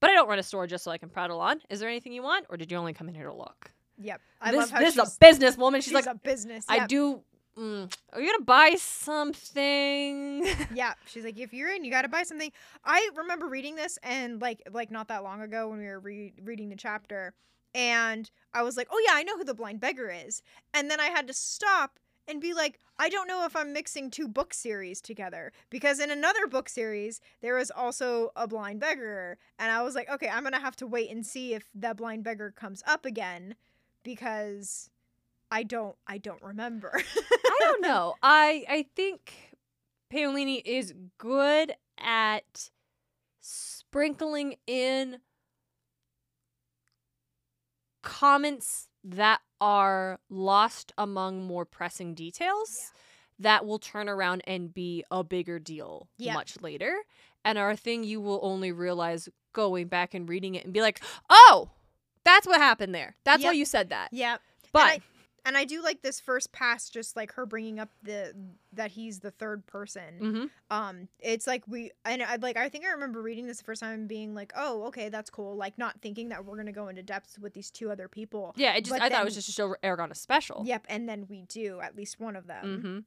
[0.00, 1.60] But I don't run a store just so I can prattle on.
[1.70, 3.72] Is there anything you want, or did you only come in here to look?
[3.98, 4.20] Yep.
[4.40, 5.76] I this love how this she's, is a businesswoman.
[5.76, 6.64] She's, she's like, a business.
[6.68, 7.22] I do.
[7.58, 10.46] Mm, are you gonna buy something?
[10.74, 12.52] Yeah, she's like, if you're in, you got to buy something.
[12.84, 16.34] I remember reading this and like, like not that long ago when we were re-
[16.44, 17.32] reading the chapter,
[17.74, 20.42] and I was like, oh yeah, I know who the blind beggar is,
[20.74, 24.10] and then I had to stop and be like, I don't know if I'm mixing
[24.10, 29.38] two book series together because in another book series there was also a blind beggar,
[29.58, 32.24] and I was like, okay, I'm gonna have to wait and see if that blind
[32.24, 33.54] beggar comes up again
[34.02, 34.90] because
[35.50, 36.92] I don't, I don't remember.
[36.94, 38.14] I don't know.
[38.22, 39.54] I I think
[40.12, 42.70] Paolini is good at
[43.40, 45.18] sprinkling in
[48.02, 52.92] comments that are lost among more pressing details
[53.38, 56.34] that will turn around and be a bigger deal Yeah.
[56.34, 56.94] much later
[57.44, 60.80] and are a thing you will only realize going back and reading it and be
[60.80, 61.70] like, "Oh,
[62.24, 63.16] that's what happened there.
[63.24, 64.38] That's why you said that." yeah.
[64.72, 65.00] But
[65.46, 68.34] and I do like this first pass, just like her bringing up the
[68.72, 70.20] that he's the third person.
[70.20, 70.50] Mhm.
[70.70, 73.80] Um, it's like we and I like I think I remember reading this the first
[73.80, 75.56] time and being like, oh, okay, that's cool.
[75.56, 78.52] Like not thinking that we're gonna go into depth with these two other people.
[78.56, 80.62] Yeah, it just But I thought it was just to show Eragon a special.
[80.66, 82.64] Yep, and then we do at least one of them.
[82.64, 82.98] Mm-hmm.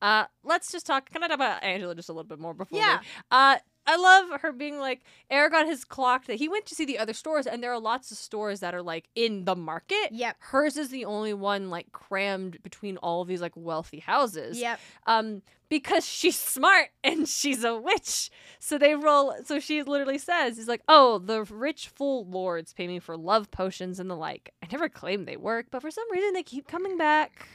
[0.00, 1.10] Uh, let's just talk.
[1.10, 2.78] Can I talk about Angela just a little bit more before?
[2.78, 3.00] Yeah.
[3.00, 6.84] We, uh, I love her being like Eragon has clocked that he went to see
[6.84, 10.10] the other stores, and there are lots of stores that are like in the market.
[10.12, 10.36] Yep.
[10.38, 14.58] Hers is the only one like crammed between all of these like wealthy houses.
[14.58, 14.78] Yep.
[15.06, 18.30] Um, because she's smart and she's a witch.
[18.58, 19.34] So they roll.
[19.44, 23.50] So she literally says, "He's like, oh, the rich full lords pay me for love
[23.50, 24.52] potions and the like.
[24.62, 27.48] I never claimed they work, but for some reason they keep coming back."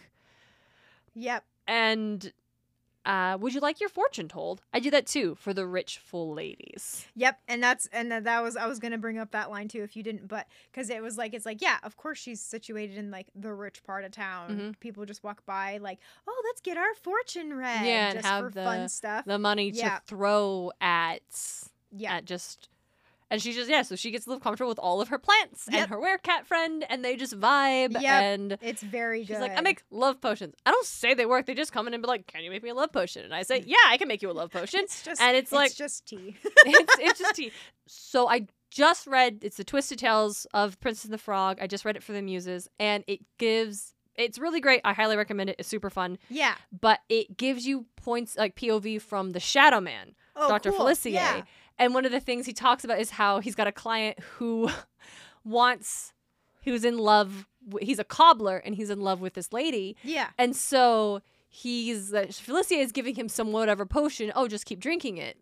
[1.16, 1.44] Yep.
[1.68, 2.32] And
[3.08, 4.62] uh, would you like your fortune told?
[4.74, 7.06] I do that too for the rich full ladies.
[7.15, 9.96] Yep, and that's and that, was I was gonna bring up that line too if
[9.96, 13.10] you didn't, but because it was like it's like yeah, of course she's situated in
[13.10, 14.50] like the rich part of town.
[14.76, 14.80] Mhm.
[14.80, 18.43] People just walk by like, oh, let's get our fortune read, Yeah, and just have
[18.46, 19.26] for the- fun stuff.
[19.26, 20.00] The money Yeah.
[20.00, 21.22] to throw at
[21.91, 22.67] yeah, at just.
[23.30, 25.68] And she just yeah, so she gets to live comfortable with all of her plants
[25.70, 25.82] Yep.
[25.82, 27.92] and her werecat friend, and they just vibe.
[27.94, 28.04] Yep.
[28.04, 29.42] And it's very she's good.
[29.42, 30.56] like, I make love potions.
[30.66, 32.63] I don't say they work; they just come in and be like, "Can you make
[32.63, 33.66] me a love potion?" And I say, mm.
[33.68, 36.36] "Yeah, I can make you a love potion." It's just and it's like- just tea.
[36.66, 37.52] it's it's just tea.
[37.90, 41.58] So I just read it's the Twisted Tales of Princess and the Frog.
[41.62, 44.82] I just read it for the Muses, and it gives it's really great.
[44.84, 45.56] I highly recommend it.
[45.60, 46.56] It's super fun, yeah.
[46.82, 50.72] but it gives you points like POV from the Shadow Man, Oh, Dr.
[50.72, 50.86] cool.
[50.86, 51.13] Facilier.
[51.13, 51.42] Yeah.
[51.80, 54.70] And one of the things he talks about is how he's got a client who
[55.44, 56.13] wants
[56.63, 57.48] who's in love.
[57.82, 60.28] He's a cobbler and he's in love with this lady, Yeah.
[60.38, 64.32] and so he's uh, Facilier is giving him some whatever potion.
[64.36, 65.38] Oh, just keep drinking it.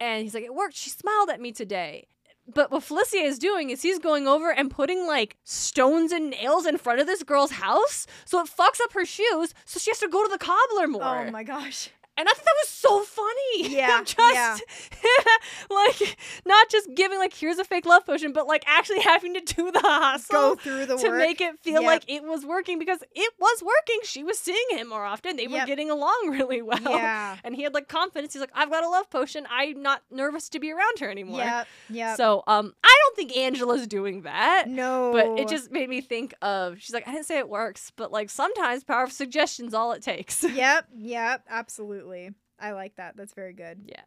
[0.00, 0.74] And he's like, it worked.
[0.74, 2.06] She smiled at me today.
[2.52, 6.66] But what Facilier is doing is he's going over and putting like stones and nails
[6.66, 9.54] in front of this girl's house, so it fucks up her shoes.
[9.66, 11.26] So she has to go to the cobbler more.
[11.28, 11.90] Oh my gosh.
[12.20, 13.26] And I thought that was so funny.
[13.80, 14.56] Yeah, just yeah.
[15.70, 19.40] like not just giving like here's a fake love potion, but like actually having to
[19.40, 21.18] do the hustle Go through the to work.
[21.18, 21.90] make it feel Yep.
[21.90, 24.00] like it was working because it was working.
[24.04, 25.36] She was seeing him more often.
[25.36, 26.78] They were getting along really well.
[26.82, 27.36] Yeah.
[27.44, 28.32] And he had like confidence.
[28.34, 29.46] He's like, I've got a love potion.
[29.50, 31.38] I'm not nervous to be around her anymore.
[31.40, 31.64] Yeah.
[31.88, 32.16] Yep.
[32.16, 34.64] So um I don't think Angela's doing that.
[34.68, 35.12] no.
[35.12, 38.12] But it just made me think of she's like, I didn't say it works, but
[38.12, 40.42] like sometimes power of suggestion's all it takes.
[40.44, 40.86] yep.
[40.96, 41.44] Yep.
[41.48, 42.09] Absolutely.
[42.58, 43.16] I like that.
[43.16, 43.82] That's very good.
[43.86, 44.02] Yeah.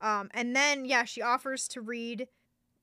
[0.00, 2.28] Um, and then yeah, she offers to read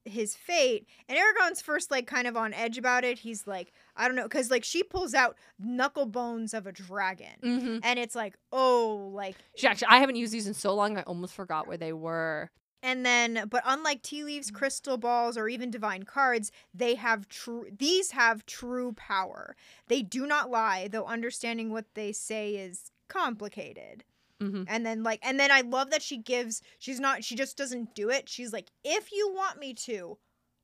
[0.03, 3.19] his fate, and Eragon's first like kind of on edge about it.
[3.19, 7.39] He's like, I don't know, because like she pulls out knuckle bones of a dragon,
[7.43, 7.77] mm-hmm.
[7.81, 11.01] and it's like, oh, like, She actually I haven't used these in so long I
[11.03, 12.51] almost forgot where they were.
[12.83, 17.65] and then, but unlike tea leaves, crystal balls, or even divine cards, they have true.
[17.75, 19.55] These have true power.
[19.87, 21.05] They do not lie, though.
[21.05, 24.03] Understanding what they say is complicated.
[24.45, 24.63] Mm-hmm.
[24.67, 27.95] And then like and then I love that she gives she's not she just doesn't
[27.95, 28.29] do it.
[28.29, 30.17] She's like if you want me to,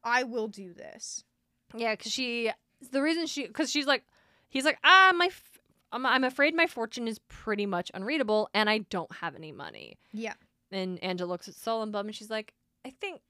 [0.04, 1.24] I will do this.
[1.76, 2.52] Yeah, because she
[2.92, 4.04] the reason she because she's like
[4.50, 5.60] he's like ah my f-
[5.92, 9.98] I'm, I'm afraid my fortune is pretty much unreadable and I don't have any money.
[10.14, 10.34] Yeah.
[10.72, 12.54] And Angela looks at Solembum and she's like
[12.86, 13.22] I think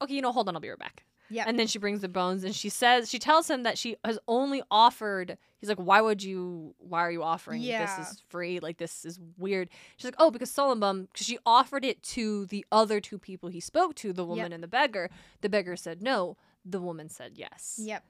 [0.00, 1.04] okay you know hold on I'll be right back.
[1.32, 1.44] Yeah.
[1.46, 4.18] And then she brings the bones and she says she tells him that she has
[4.28, 7.86] only offered he's like why would you why are you offering Yeah.
[7.96, 9.68] this is free like this is weird.
[9.96, 13.60] She's like oh because Solembum because she offered it to the other two people he
[13.60, 15.10] spoke to the woman and the beggar.
[15.40, 16.36] The beggar said no.
[16.64, 17.78] The woman said yes.
[17.82, 18.04] Yep.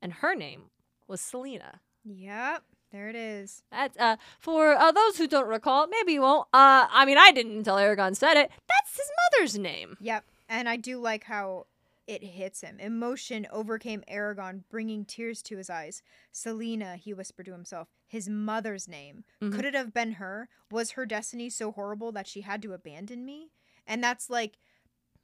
[0.00, 0.70] And her name
[1.08, 1.80] was Selena.
[2.04, 2.62] Yep.
[2.92, 3.62] There it is.
[3.72, 6.46] That's uh for uh, those who don't recall, maybe you won't.
[6.52, 8.50] Uh I mean I didn't until Eragon said it.
[8.68, 9.96] That's his mother's name.
[10.00, 10.24] Yep.
[10.48, 11.66] And I do like how
[12.06, 12.78] it hits him.
[12.78, 16.02] Emotion overcame Eragon, bringing tears to his eyes.
[16.32, 19.24] Selena, he whispered to himself, his mother's name.
[19.42, 19.54] Mhm.
[19.54, 20.48] Could it have been her?
[20.70, 23.50] Was her destiny so horrible that she had to abandon me?
[23.86, 24.58] And that's like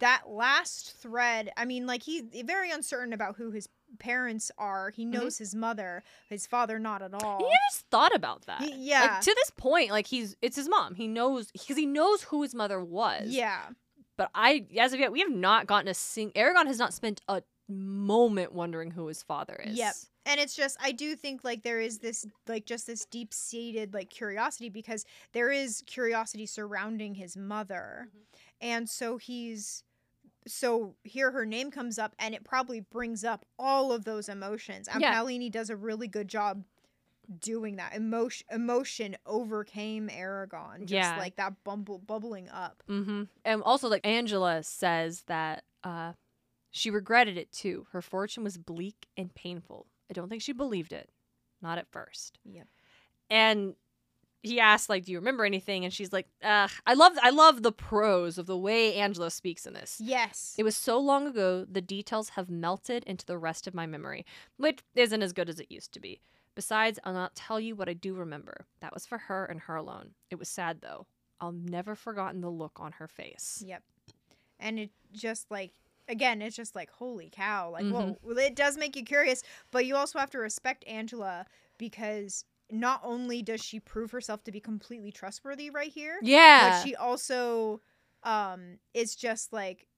[0.01, 1.53] that last thread.
[1.57, 3.69] I mean, like he's very uncertain about who his
[3.99, 4.91] parents are.
[4.91, 7.39] He knows his mother, his father not at all.
[7.39, 8.63] He just thought about that.
[8.63, 9.03] He- yeah.
[9.03, 10.95] Like to this point, like he's it's his mom.
[10.97, 13.29] He knows because he knows who his mother was.
[13.29, 13.69] yeah.
[14.17, 17.21] But I as of yet we have not gotten a sing Eragon has not spent
[17.29, 19.79] a moment wondering who his father is.
[19.79, 19.95] Yep.
[20.27, 23.95] and it's just i do think like there is this like just this deep seated
[23.95, 28.21] like curiosity because there is curiosity surrounding his mother Mhm.
[28.61, 29.85] and so he's
[30.47, 34.87] so here her name comes up and it probably brings up all of those emotions
[34.89, 35.15] and Yeah.
[35.15, 36.65] Paolini does a really good job
[37.41, 41.17] doing that emotion emotion overcame eragon just Yeah.
[41.19, 43.23] like that bumble bubbling up Mm-hmm.
[43.45, 46.13] And also, like Angela says that uh,
[46.71, 47.87] she regretted it too.
[47.93, 49.87] Her fortune was bleak and painful.
[50.11, 51.11] I don't think she believed it,
[51.61, 52.39] not at first.
[52.45, 52.67] Yep.
[53.31, 53.75] And
[54.43, 56.71] he asks like, "Do you remember anything?" And she's like, Ugh.
[56.87, 60.01] "I love, I love the prose of the way Angela speaks in this.
[60.03, 63.87] yes It was so long ago, the details have melted into the rest of my
[63.87, 66.21] memory, which isn't as good as it used to be.
[66.55, 68.67] Besides, I'll not tell you what I do remember.
[68.81, 70.11] That was for her and her alone.
[70.31, 71.07] It was sad though.
[71.41, 73.63] I'll never forgotten the look on her face.
[73.67, 73.83] Yep.
[74.61, 75.73] And it just like
[76.09, 77.71] again, it's just like holy cow.
[77.71, 77.93] Like Mhm.
[77.93, 81.47] whoa, well, it does make you curious, but you also have to respect Angela
[81.79, 86.71] because not only does she prove herself to be completely trustworthy right here, Yeah.
[86.71, 87.81] but she also
[88.25, 89.89] um is just like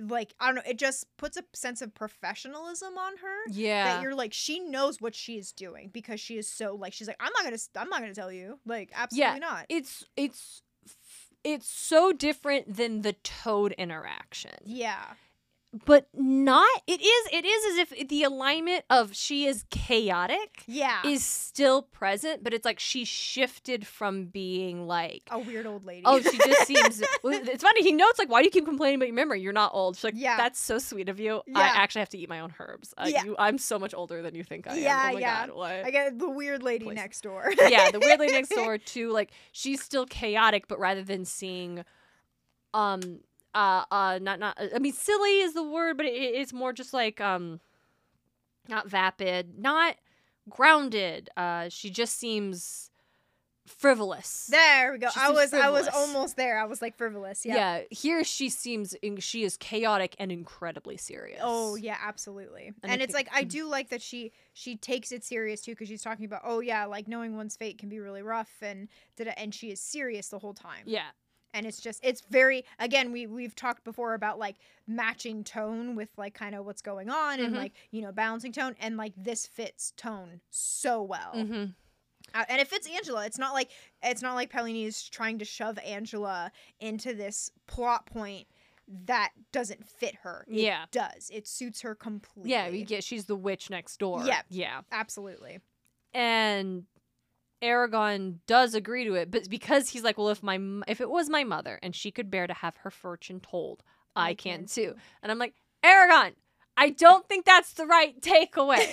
[0.00, 3.36] like I don't know, it just puts a sense of professionalism on her.
[3.50, 3.84] yeah.
[3.96, 7.08] That you're like she knows what she is doing because she is so like she's
[7.08, 10.62] like I'm not gonna I'm not gonna tell you like absolutely not it's it's
[11.44, 14.52] it's so different than the toad interaction.
[14.64, 15.04] yeah
[15.86, 21.00] But not it is it is as if the alignment of she is chaotic yeah
[21.06, 26.02] is still present, but it's like she shifted from being like a weird old lady
[26.04, 27.00] Oh, she just seems.
[27.24, 27.82] It's funny.
[27.82, 29.40] He notes like, "Why do you keep complaining about your memory?
[29.40, 30.36] You're not old." She's like, Yeah.
[30.36, 31.40] "That's so sweet of you.
[31.54, 32.92] I actually have to eat my own herbs.
[32.98, 33.24] Uh, Yeah.
[33.24, 34.82] you, I'm so much older than you think I am.
[34.82, 35.46] Yeah, oh my yeah.
[35.46, 36.96] god, what?" I get the weird lady Please.
[36.96, 37.50] next door.
[37.68, 39.10] yeah, the weird lady next door too.
[39.10, 41.82] Like she's still chaotic, but rather than seeing,
[42.74, 43.20] um,
[43.54, 44.58] uh, uh, not not.
[44.74, 47.60] I mean, silly is the word, but it, it's more just like um,
[48.68, 49.96] not vapid, not
[50.48, 51.28] grounded.
[51.36, 52.90] Uh, she just seems
[53.66, 54.48] frivolous.
[54.50, 55.08] There we go.
[55.10, 56.58] She I was I was almost there.
[56.58, 57.46] I was like frivolous.
[57.46, 57.54] Yeah.
[57.54, 61.40] Yeah, here she seems in, she is chaotic and incredibly serious.
[61.42, 62.72] Oh yeah, absolutely.
[62.82, 65.72] And And, it's think- like I do like that she she takes it serious too
[65.72, 68.88] because she's talking about oh yeah like knowing one's fate can be really rough and
[69.36, 70.82] and she is serious the whole time.
[70.84, 71.10] yeah,
[71.54, 76.08] And it's just it's very again we we've talked before about like matching tone with
[76.16, 77.58] like kind of what's going on and Mhm.
[77.58, 81.32] like you know balancing tone and like this fits tone so well.
[81.32, 81.64] hmm
[82.34, 83.26] Uh, and it fits Angela.
[83.26, 83.70] It's not like
[84.02, 88.46] it's not like Paolini is trying to shove Angela into this plot point
[89.06, 90.44] that doesn't fit her.
[90.48, 90.86] It Yeah.
[90.90, 91.30] does.
[91.32, 92.50] It suits her completely.
[92.52, 94.24] Yeah, we get she's the witch next door.
[94.24, 94.42] Yeah.
[94.48, 94.80] Yeah.
[94.90, 95.60] absolutely.
[96.14, 96.84] and
[97.62, 101.30] Eragon does agree to it, but because he's like, well, if my if it was
[101.30, 103.82] my mother and she could bear to have her fortune told,
[104.16, 104.94] I, I can can too.
[105.22, 106.32] And I'm like, Eragon,
[106.76, 108.86] I don't think that's the right takeaway.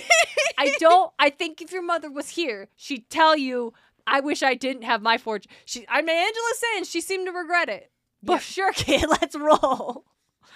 [0.57, 1.11] I don't.
[1.17, 3.73] I think if your mother was here, she'd tell you,
[4.05, 5.51] I wish I didn't have my fortune.
[5.65, 7.91] She, I mean, Angela's saying she seemed to regret it.
[8.21, 8.41] But Yep.
[8.41, 10.05] sure, kid, let's roll.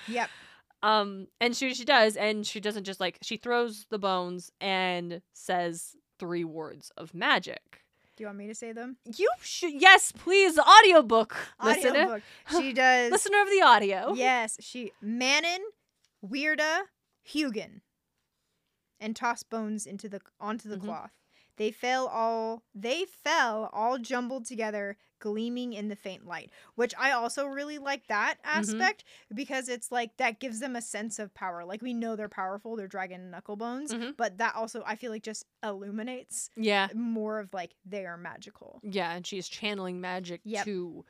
[0.07, 0.29] Yep.
[0.81, 5.21] Um, and she she does, and she doesn't just like she throws the bones and
[5.31, 7.82] says three words of magic.
[8.15, 8.97] Do you want me to say them?
[9.17, 12.21] You should yes, please, audiobook listener, Audiobook.
[12.57, 13.11] She does.
[13.11, 14.13] listener of the audio.
[14.13, 15.61] Yes, she Manin,
[16.23, 16.83] Wyrda,
[17.27, 17.81] Hugin,
[18.99, 20.83] and toss bones into the onto the Mhm.
[20.85, 21.11] cloth.
[21.57, 26.51] They fell all they fell all jumbled together, gleaming in the faint light.
[26.75, 28.59] Which I also really like that Mm-hmm.
[28.59, 31.63] aspect because it's like that gives them a sense of power.
[31.63, 34.17] Like we know they're powerful, they're dragon knuckle bones, Mhm.
[34.17, 38.81] but that also I feel like just illuminates Yeah, more of like they are magical.
[38.83, 40.65] yeah, and she's channeling magic Yep.
[40.65, 41.05] to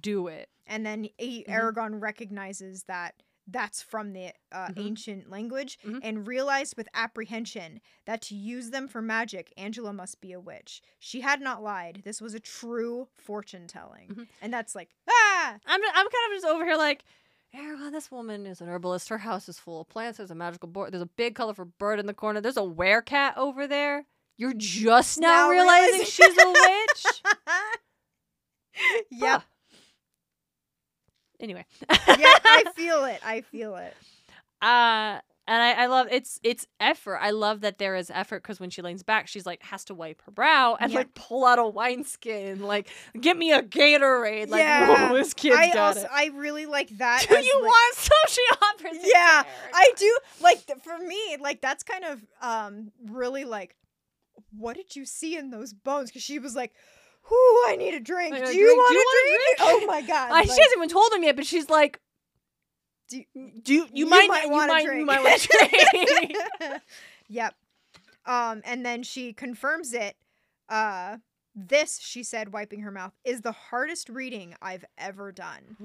[0.00, 0.48] do it.
[0.66, 1.42] and then he.
[1.48, 3.14] Eragon recognizes that
[3.50, 4.86] that's from the uh, Mhm.
[4.86, 6.00] ancient language Mhm.
[6.02, 10.82] and realized with apprehension that to use them for magic, Angela must be a witch.
[10.98, 12.02] She had not lied.
[12.04, 14.08] This was a true fortune telling.
[14.08, 14.28] Mhm.
[14.40, 15.58] And that's like, ah!
[15.66, 17.04] I'm I'm kind of just over here like.
[17.52, 19.08] Eragon, this woman is an herbalist.
[19.08, 20.18] Her house is full of plants.
[20.18, 20.92] There's a magical board.
[20.92, 22.40] There's a big colorful bird in the corner.
[22.40, 24.06] There's a werecat over there.
[24.36, 27.22] You're just now, Now realizing realizing- she's a witch.
[29.10, 29.40] yep.
[29.40, 29.46] Huh.
[31.40, 31.64] Anyway.
[31.88, 33.20] yeah, I feel it.
[33.24, 33.94] I feel it.
[34.62, 37.16] Uh and I, I love it's it's effort.
[37.16, 39.94] I love that there is effort because when she leans back, she's like has to
[39.94, 40.98] wipe her brow and Yeah.
[40.98, 42.88] like pull out a wineskin, like
[43.20, 44.48] get me a Gatorade.
[44.48, 45.08] Like, Yeah.
[45.08, 46.08] whoa, this kid's I got also it.
[46.12, 47.24] I really like that.
[47.28, 48.16] Do you like- want some?
[48.28, 49.42] She offers Yeah,
[49.74, 53.74] I do like for me like that's kind of um really like
[54.56, 56.72] what did you see in those bones because she was like
[57.30, 57.36] whoo
[57.68, 58.78] I need a drink do a you drink.
[58.78, 59.58] want Do you a want a drink?
[59.58, 59.82] drink?
[59.82, 62.00] oh my god I, like, she hasn't even told him yet, but she's like,
[63.08, 63.22] do,
[63.62, 65.48] do you, you, might, might you want a might, drink you might want a
[66.60, 66.82] drink.
[67.28, 67.54] yep
[68.26, 70.16] um and then she confirms it
[70.68, 71.16] uh
[71.54, 75.76] this she said wiping her mouth is the hardest reading I've ever done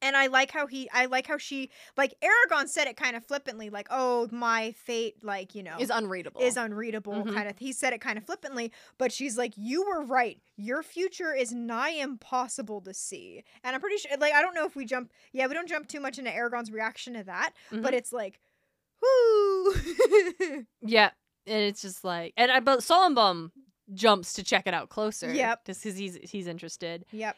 [0.00, 3.24] and I like how he I like how she like Eragon said it kind of
[3.24, 6.40] flippantly like oh my fate like you know is unreadable.
[6.40, 7.34] is unreadable Mhm.
[7.34, 10.82] kind of he said it kind of flippantly but she's like you were right your
[10.82, 14.76] future is nigh impossible to see and i'm pretty sure like i don't know if
[14.76, 17.82] we jump yeah we don't jump too much into eragon's reaction to that Mm-hmm.
[17.82, 18.38] but it's like
[19.02, 19.74] whoo
[20.80, 21.10] Yeah,
[21.46, 23.50] and it's just like, and I but Solembum
[23.94, 25.32] jumps to check it out closer.
[25.32, 25.64] Yep.
[25.66, 27.36] just because he's he's interested, yep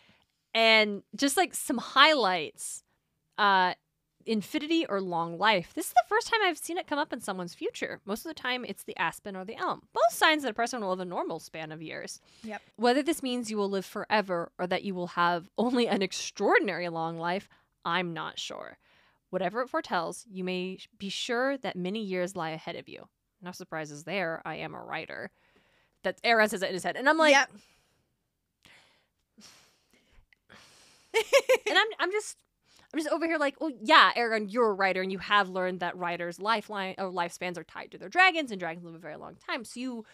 [0.55, 2.83] and just like some highlights,
[3.39, 3.75] uh,
[4.27, 5.73] infinity or long life.
[5.75, 8.01] This is the first time I've seen it come up in someone's future.
[8.05, 9.83] Most of the time, it's the aspen or the elm.
[9.93, 12.21] Both signs that a person will live a normal span of years.
[12.45, 12.63] Yep.
[12.77, 16.89] Whether this means you will live forever or that you will have only an extraordinary
[16.89, 17.49] long life,
[17.85, 18.79] I'm not sure.
[19.31, 23.09] Whatever it foretells, you may be sure that many years lie ahead of you.
[23.41, 24.43] No surprises there.
[24.45, 25.31] I am a Rider.
[26.03, 27.51] That Aaron says it in his head, and I'm like, yep
[31.15, 32.37] and I'm I'm just
[32.93, 35.81] I'm just over here like, well, yeah, Aaron, you're a rider, and you have learned
[35.81, 39.17] that riders' lifeline or lifespans are tied to their dragons, and dragons live a very
[39.17, 39.65] long time.
[39.65, 40.05] So you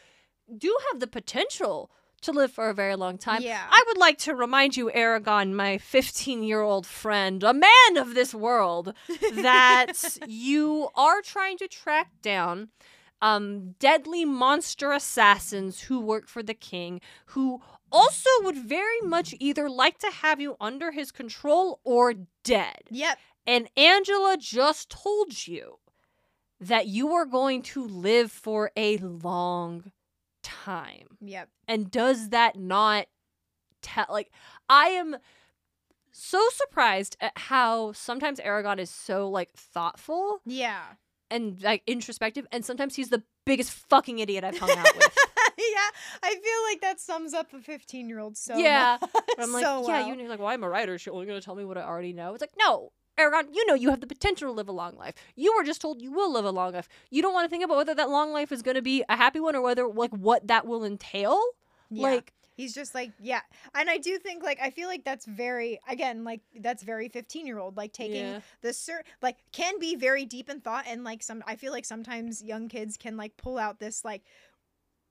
[0.59, 1.91] do have the potential
[2.23, 3.43] to live for a very long time.
[3.43, 3.65] Yeah.
[3.69, 8.15] I would like to remind you, Eragon, my 15 year old friend, a man of
[8.15, 8.93] this world,
[9.35, 9.93] that
[10.27, 12.69] you are trying to track down
[13.23, 17.61] um, deadly monster assassins who work for the king, who
[17.93, 22.83] also would very much either like to have you under his control or dead.
[22.91, 25.79] yep And Angela just told you
[26.61, 29.93] that you are going to live for a long
[30.43, 31.19] time.
[31.21, 33.07] yep And does that not
[33.83, 34.31] tell like
[34.69, 35.17] I am
[36.13, 40.83] so surprised at how sometimes Eragon is so like thoughtful yeah
[41.31, 45.17] and like introspective and sometimes he's the biggest fucking idiot I've hung out with.
[45.75, 45.89] yeah
[46.23, 48.99] i feel like that sums up a 15 year old so yeah.
[49.01, 50.09] much, I'm like, so yeah, well.
[50.09, 50.99] you know, like, well, I'm a rider.
[50.99, 52.35] She's only going to tell me what I already know.
[52.35, 55.15] It's like, no, Eragon, you know you have the potential to live a long life.
[55.35, 56.89] You were just told you will live a long life.
[57.11, 59.17] You don't want to think about whether that long life is going to be a
[59.17, 61.41] happy one or whether, like, what that will entail.
[61.91, 62.03] Yeah.
[62.03, 63.41] Like, He's just like, yeah.
[63.75, 67.47] And I do think like I feel like that's very again, like that's very 15
[67.47, 67.77] year old.
[67.77, 68.41] Like taking Yeah.
[68.63, 71.85] the cer like can be very deep in thought and like some I feel like
[71.85, 74.23] sometimes young kids can like pull out this like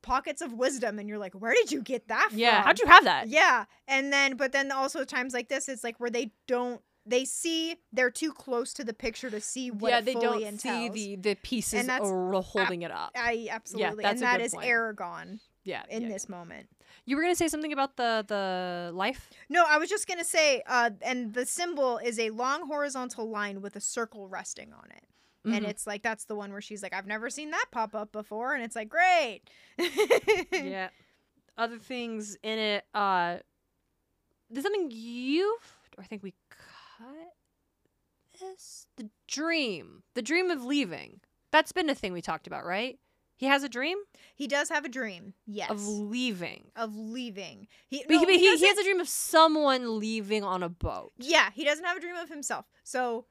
[0.06, 2.62] pockets of wisdom and you're like where did you get that from Yeah.
[2.64, 3.28] How'd you have that?
[3.28, 7.26] yeah and then but then also times like this it's like where they don't they
[7.26, 11.16] see they're too close to the picture to see what yeah, they don't see the
[11.18, 13.12] the pieces And that's holding it up.
[13.16, 14.66] I absolutely, that's and that is point.
[14.68, 15.84] Eragon Yeah.
[15.90, 16.10] in yeah.
[16.10, 16.68] this moment.
[17.06, 19.30] You were gonna say something about the the life.
[19.50, 23.62] No, I was just gonna say, uh, and the symbol is a long horizontal line
[23.62, 25.04] with a circle resting on it,
[25.46, 25.70] and Mhm.
[25.70, 28.54] it's like that's the one where she's like, I've never seen that pop up before,
[28.54, 29.42] and it's like great.
[30.52, 30.90] yeah.
[31.58, 32.86] Other things in it.
[32.94, 33.38] Uh,
[34.50, 35.58] there's something you,
[35.98, 37.34] or I think we cut
[38.40, 38.88] this.
[38.98, 41.22] The dream, the dream of leaving.
[41.52, 43.00] That's been a thing we talked about, right?
[43.38, 43.98] He has a dream
[44.34, 46.72] He does have a dream, yes, of leaving.
[46.76, 47.68] of leaving.
[47.88, 50.70] He, But he, no, he he, he has a dream of someone leaving on a
[50.70, 51.12] boat.
[51.18, 52.66] Yeah, he doesn't have a dream of himself.
[52.84, 53.26] So,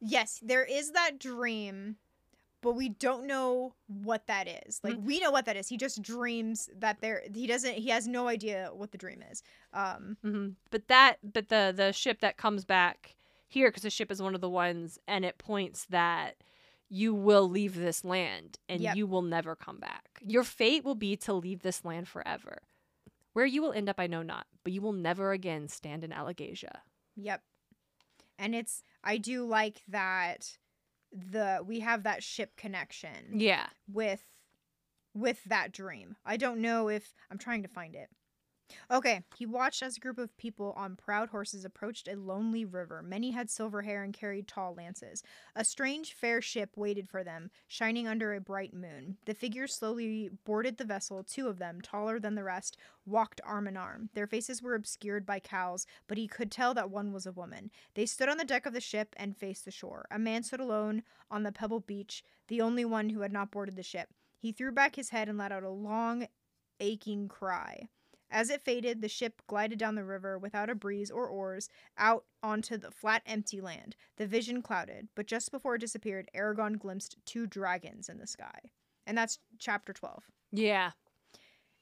[0.00, 1.96] yes, there is that dream,
[2.62, 4.80] but we don't know what that is.
[4.82, 5.68] Like we know what that is.
[5.68, 9.42] He just dreams that there he doesn't he has no idea what the dream is.
[9.72, 13.16] Um hmm But that, but the the ship that comes back
[13.48, 16.42] here, because the ship is one of the ones, and it points that
[16.88, 18.96] you will leave this land and Yep.
[18.96, 20.20] you will never come back.
[20.24, 22.62] Your fate will be to leave this land forever.
[23.32, 26.10] Where you will end up, I know not, but you will never again stand in
[26.10, 26.78] Alagaësia.
[27.16, 27.42] Yep.
[28.38, 30.58] And it's I do like that
[31.12, 33.68] the we have that ship connection Yeah.
[33.90, 34.22] with
[35.14, 36.16] with that dream.
[36.26, 38.10] I don't know if I'm trying to find it.
[38.90, 43.02] Okay, he watched as a group of people on proud horses approached a lonely river.
[43.02, 45.22] Many had silver hair and carried tall lances.
[45.56, 49.16] A strange, fair ship waited for them, shining under a bright moon.
[49.24, 51.24] The figures slowly boarded the vessel.
[51.24, 54.10] Two of them, taller than the rest, walked arm in arm.
[54.14, 57.70] Their faces were obscured by cowls, but he could tell that one was a woman.
[57.94, 60.06] They stood on the deck of the ship and faced the shore.
[60.10, 63.74] A man stood alone on the pebble beach, the only one who had not boarded
[63.74, 64.10] the ship.
[64.38, 66.28] He threw back his head and let out a long,
[66.78, 67.88] aching cry.
[68.30, 72.24] As it faded, the ship glided down the river without a breeze or oars out
[72.42, 73.94] onto the flat, empty land.
[74.16, 78.58] The vision clouded, but just before it disappeared, Eragon glimpsed two dragons in the sky.
[79.06, 80.24] And that's chapter 12.
[80.50, 80.90] Yeah.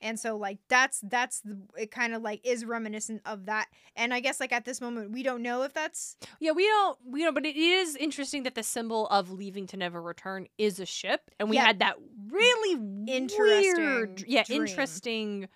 [0.00, 3.68] And so like that's that's the, it kind of like is reminiscent of that.
[3.96, 6.98] And I guess like at this moment we don't know if that's Yeah, we don't,
[7.06, 10.78] we don't, but it is interesting that the symbol of leaving to never return is
[10.78, 11.64] a ship, and we Yeah.
[11.64, 11.94] had that
[12.28, 12.72] really
[13.06, 14.62] Interesting weird, yeah, dream.
[14.62, 15.48] interesting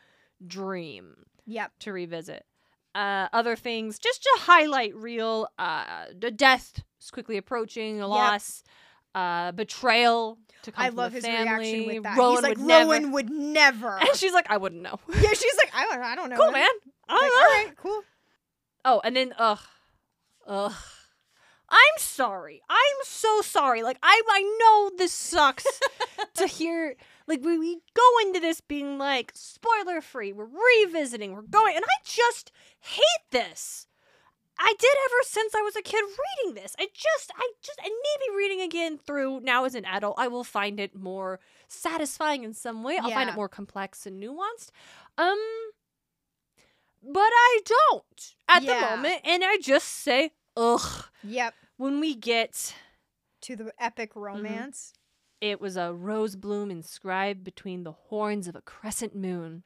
[0.46, 1.14] dream.
[1.46, 1.72] yep.
[1.80, 2.44] to revisit.
[2.94, 8.62] Uh, other things, just to highlight real uh, the death is quickly approaching, a loss,
[9.14, 11.72] uh, betrayal to come I from love the his family.
[11.72, 12.16] reaction with that.
[12.18, 13.96] Roran He's like would never- Roran would never.
[14.00, 14.98] and she's like, I wouldn't know.
[15.20, 16.36] yeah, she's like I don't I don't know.
[16.36, 16.68] cool, man.
[17.08, 18.02] I Like, all right, cool.
[18.84, 19.60] Oh, and then ugh,
[20.46, 20.72] ugh.
[21.70, 22.62] I'm sorry.
[22.68, 23.82] I'm so sorry.
[23.82, 25.66] Like I I know this sucks
[26.34, 26.96] to hear.
[27.28, 30.32] Like we, we go into this being like spoiler free.
[30.32, 30.48] We're
[30.82, 31.32] revisiting.
[31.34, 32.50] We're going, and I just
[32.80, 33.86] hate this.
[34.58, 36.74] I did ever since I was a kid reading this.
[36.80, 40.42] I just, I just, and maybe reading again through now as an adult, I will
[40.42, 42.98] find it more satisfying in some way.
[42.98, 44.70] I'll find it more complex and nuanced.
[45.16, 45.38] Um,
[47.02, 48.74] but I don't at Yeah.
[48.90, 51.04] the moment, and I just say, ugh.
[51.22, 51.54] Yep.
[51.76, 52.74] When we get,
[53.42, 54.20] To the epic Mm-hmm.
[54.20, 54.92] romance.
[55.40, 59.62] It was a rose bloom inscribed between the horns of a crescent moon.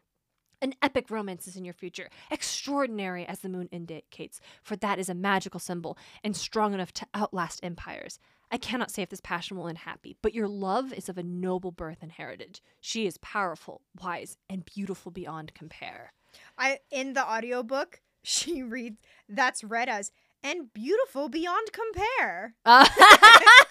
[0.61, 5.09] An epic romance is in your future, extraordinary as the moon indicates, for that is
[5.09, 8.21] a magical symbol and strong enough to outlast empires.
[8.51, 11.23] I cannot say if this passion will end happy, but your love is of a
[11.23, 12.63] noble birth and heritage.
[12.81, 16.13] She is powerful, wise, and beautiful beyond compare.
[16.59, 20.13] I in the audiobook, she reads that's read as
[20.45, 22.55] and beautiful beyond compare.
[22.65, 22.87] Uh,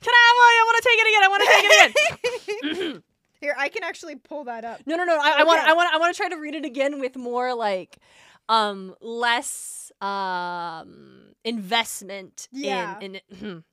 [0.00, 0.54] can I have one?
[0.58, 1.22] I want to take it again.
[1.22, 3.02] I want to take it again.
[3.40, 4.80] Here, I can actually pull that up.
[4.84, 5.12] No, no, no.
[5.22, 5.60] I, want.
[5.60, 7.98] I want, I want to try to read it again with more like,
[8.48, 12.98] um, less um investment Yeah.
[13.00, 13.64] in in.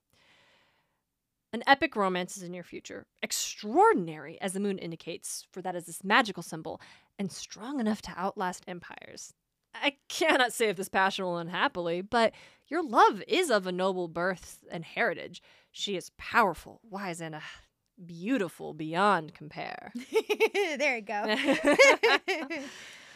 [1.54, 5.86] An epic romance is in your future, extraordinary as the moon indicates, for that is
[5.86, 6.82] this magical symbol,
[7.18, 9.34] and strong enough to outlast empires.
[9.74, 12.34] I cannot say if this passion will end happily, but
[12.68, 15.42] your love is of a noble birth and heritage.
[15.78, 17.40] She is powerful, wise, and uh,
[18.06, 19.92] beautiful beyond compare.
[20.78, 21.26] there you go.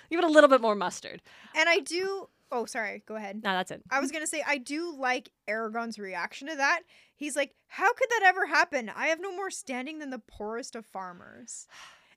[0.10, 1.22] Give it a little bit more mustard.
[1.56, 3.04] and I do Oh, sorry.
[3.06, 3.44] Go ahead.
[3.44, 3.84] No, that's it.
[3.92, 6.82] I was going to say I do like Eragon's reaction to that.
[7.16, 8.90] He's like, "How could that ever happen?
[8.94, 11.68] I have no more standing than the poorest of farmers."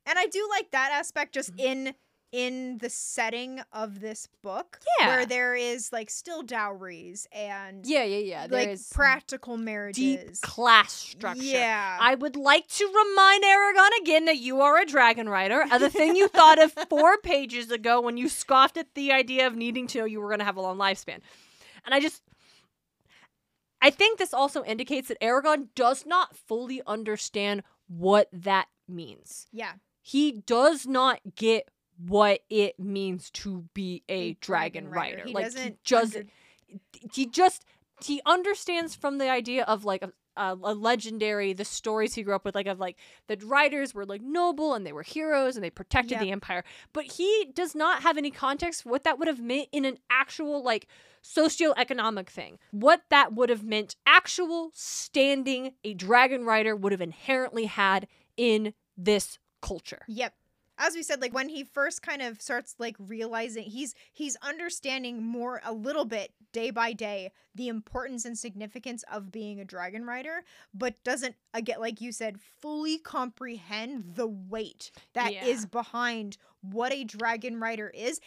[0.07, 1.87] And I do like that aspect just Mm-hmm.
[1.87, 1.93] in
[2.33, 5.07] in the setting of this book Yeah.
[5.07, 8.41] where there is like still dowries and Yeah, yeah, yeah.
[8.41, 10.39] like There's practical deep marriages.
[10.41, 11.43] class structure.
[11.43, 11.97] Yeah.
[12.01, 15.63] I would like to remind Eragon again that you are a dragon rider.
[15.71, 19.45] Uh, the thing you thought of four pages ago when you scoffed at the idea
[19.45, 21.19] of needing to know you were going to have a long lifespan.
[21.85, 22.23] And I just.
[23.81, 29.45] I think this also indicates that Eragon does not fully understand what that means.
[29.51, 29.73] yeah.
[30.05, 35.15] He does not get what it means to be a, A dragon, dragon rider.
[35.17, 35.27] rider.
[35.27, 36.27] He like doesn't he just under-
[37.13, 37.65] he just
[38.03, 42.33] he understands from the idea of like a, a, a legendary the stories he grew
[42.33, 45.63] up with like of like the riders were like noble and they were heroes and
[45.63, 49.27] they protected the empire but he does not have any context for what that would
[49.27, 50.87] have meant in an actual like
[51.23, 57.65] socioeconomic thing what that would have meant actual standing a dragon rider would have inherently
[57.65, 60.33] had in this culture Yep.
[60.77, 65.23] As we said, like when he first kind of starts like realizing he's he's understanding
[65.23, 70.05] more a little bit day by day the importance and significance of being a dragon
[70.05, 70.43] rider,
[70.73, 75.65] but doesn't again like you said fully comprehend the weight that is Yeah.
[75.71, 78.19] behind what a dragon rider is,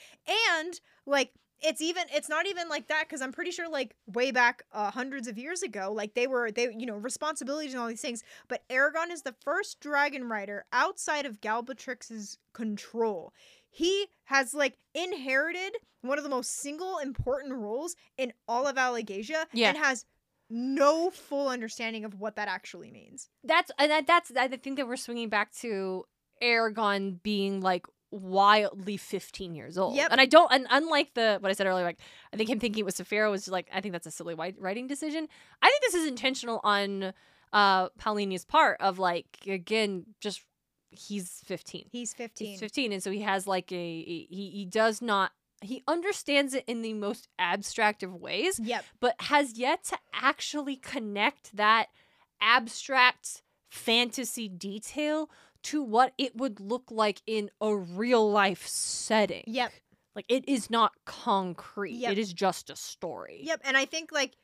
[0.52, 1.32] and like
[1.62, 4.90] it's even it's not even like that because i'm pretty sure like way back uh,
[4.90, 8.22] hundreds of years ago like they were they you know responsibilities and all these things
[8.48, 13.32] but eragon is the first dragon rider outside of galbatorix's control
[13.70, 19.44] he has like inherited one of the most single important roles in all of alagaësia
[19.52, 19.68] Yeah.
[19.70, 20.04] and has
[20.48, 24.86] no full understanding of what that actually means that's and that, that's I think that
[24.86, 26.04] we're swinging back to
[26.42, 29.96] Eragon being like wildly 15 years old.
[29.96, 30.08] Yep.
[30.12, 31.98] And I don't and unlike the what I said earlier like
[32.32, 34.86] I think him thinking it was Saphira was like I think that's a silly writing
[34.86, 35.28] decision.
[35.62, 37.12] I think this is intentional on
[37.52, 40.42] uh Paolini's part of like again just
[40.90, 41.86] he's 15.
[41.90, 45.32] he's 15 He's 15 and so he has like a, a he he does not
[45.60, 50.76] he understands it in the most abstract of ways yep but has yet to actually
[50.76, 51.88] connect that
[52.40, 55.28] abstract fantasy detail
[55.66, 59.44] to what it would look like in a real life setting.
[59.46, 59.72] Yep.
[60.14, 61.94] Like it is not concrete.
[61.96, 62.12] Yep.
[62.12, 63.40] It is just a story.
[63.42, 64.36] Yep, and I think like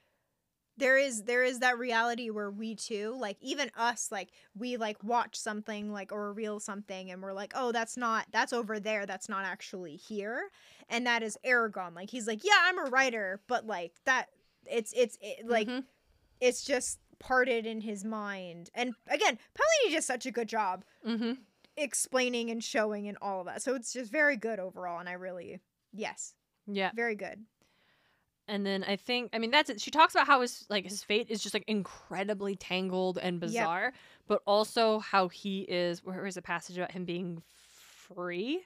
[0.78, 5.02] there is there is that reality where we too, like even us, like we like
[5.04, 9.06] watch something like or reveal something and we're like, oh, that's not that's over there,
[9.06, 10.40] that's not actually here.
[10.88, 11.94] And that is Eragon.
[11.94, 14.26] Like he's like, yeah, I'm a rider, but like that
[14.66, 15.84] it's it's it, like Mhm.
[16.40, 18.68] it's just parted in his mind.
[18.74, 21.38] And again, Paolini does such a good job Mhm.
[21.76, 23.62] explaining and showing and all of that.
[23.62, 25.60] So it's just very good overall and I really
[25.92, 26.34] yes,
[26.66, 26.90] Yeah.
[26.94, 27.46] very good.
[28.48, 29.80] And then I think I mean that's it.
[29.80, 33.92] She talks about how his like his fate is just like incredibly tangled and bizarre,
[34.26, 38.64] but also how he is where is a passage about him being free?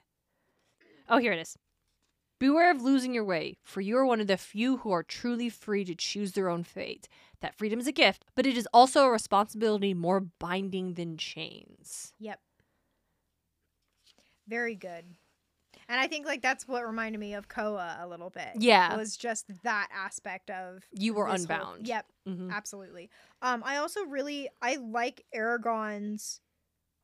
[1.07, 1.55] Oh, here it is.
[2.39, 5.49] Beware of losing your way, for you are one of the few who are truly
[5.49, 7.07] free to choose their own fate.
[7.41, 12.13] That freedom is a gift, but it is also a responsibility more binding than chains.
[12.19, 12.39] Yep.
[14.47, 15.05] Very good.
[15.89, 18.49] And I think like that's what reminded me of Koa a little bit.
[18.57, 18.95] Yeah.
[18.97, 21.87] Was just that aspect of You were this whole- unbound.
[21.87, 22.51] yep, Mhm.
[22.51, 23.09] absolutely.
[23.41, 26.41] Um I also really I like Eragon's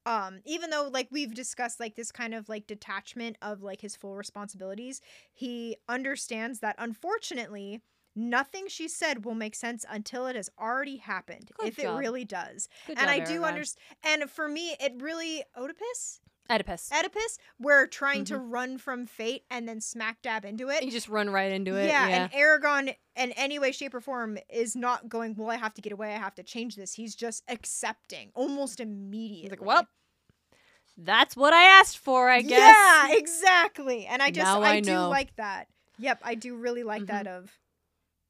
[0.05, 3.95] um even though like we've discussed like this kind of like detachment of like his
[3.95, 5.01] full responsibilities,
[5.33, 7.81] he understands that unfortunately
[8.15, 11.97] nothing she said will make sense until it has already happened Good if job.
[11.97, 12.69] it really does.
[12.85, 16.19] Good and job, I do understand and for me it really Oedipus
[16.49, 16.89] Oedipus.
[16.91, 20.83] Oedipus, we're trying to run from fate and then smack dab into it.
[20.83, 21.87] you just run right into it.
[21.87, 22.15] yeah, Yeah.
[22.23, 25.35] and Eragon, in any way, shape, or form, is not going.
[25.35, 26.13] Well, I have to get away.
[26.13, 26.93] I have to change this.
[26.93, 29.49] He's just accepting almost immediately.
[29.57, 29.87] Like, Well,
[30.97, 32.75] That's what I asked for, I guess.
[33.09, 34.05] Yeah, exactly.
[34.05, 35.67] And I just, Now I, I do like that.
[35.97, 37.07] Yep, I do really like Mhm.
[37.07, 37.27] that.
[37.27, 37.51] Of,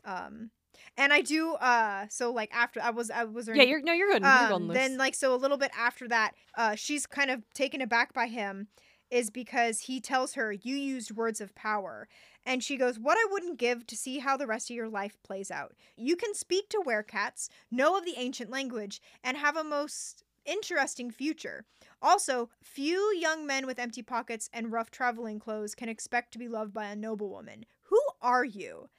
[0.05, 0.51] um,
[0.97, 1.53] and I do.
[1.53, 3.47] Uh, so like after I was, I was.
[3.47, 4.23] Yeah, you're no, you're good.
[4.23, 7.43] you're um, golden then like so a little bit after that uh she's kind of
[7.53, 8.67] taken aback by him
[9.11, 12.07] is because he tells her you used words of power
[12.45, 15.17] and she goes what i wouldn't give to see how the rest of your life
[15.23, 19.63] plays out you can speak to werecats know of the ancient language and have a
[19.63, 21.63] most interesting future
[22.01, 26.47] also few young men with empty pockets and rough traveling clothes can expect to be
[26.47, 28.89] loved by a noblewoman who are you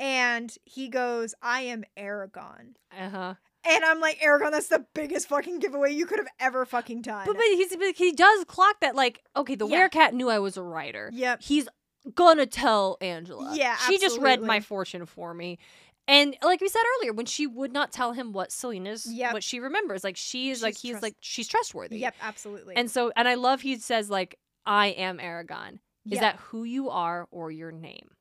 [0.00, 3.34] and he goes i am eragon uh huh.
[3.64, 7.26] and I'm like, Eragon, that's the biggest fucking giveaway you could have ever fucking done.
[7.26, 9.88] But, but he's but he does clock that like okay, the Yeah.
[9.88, 11.10] werecat knew I was a rider.
[11.12, 11.42] yep.
[11.42, 11.68] He's
[12.14, 13.52] gonna tell Angela.
[13.54, 15.58] Yeah, she just read my fortune for me.
[16.06, 19.34] And like we said earlier, when she would not tell him what Selena's Yep.
[19.34, 21.98] what she remembers, like she is like he's trust- like she's trustworthy.
[21.98, 22.74] Yep, absolutely.
[22.76, 25.72] And so and I love he says like I am Eragon.
[26.06, 26.20] Is Yeah.
[26.20, 28.12] that who you are or your name?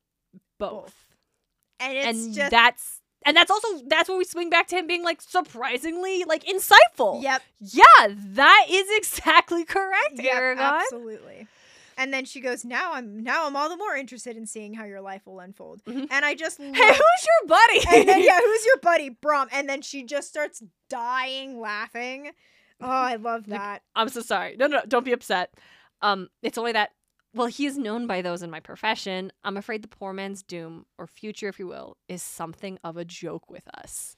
[0.59, 0.71] Both.
[0.83, 1.06] Both.
[1.79, 4.87] And it's and just that's and that's also that's when we swing back to him
[4.87, 7.21] being like surprisingly like insightful.
[7.21, 10.57] yep, Yeah, that is exactly correct, yep, Eragon.
[10.59, 11.47] absolutely.
[11.99, 14.85] And then she goes, "Now I'm now I'm all the more interested in seeing how
[14.85, 16.07] your life will unfold." Mhm.
[16.11, 17.79] And I just Hey, who's your buddy?
[17.97, 19.47] and then yeah, who's your buddy, Brom?
[19.51, 22.31] And then she just starts dying laughing.
[22.79, 23.81] Oh, I love Like, that.
[23.95, 24.55] I'm so sorry.
[24.59, 25.51] No, no, don't be upset.
[26.03, 26.91] Um, it's only that.
[27.37, 29.31] Well, he is known by those in my profession.
[29.43, 33.05] I'm afraid the poor man's doom, or future, if you will, is something of a
[33.05, 34.15] joke with us.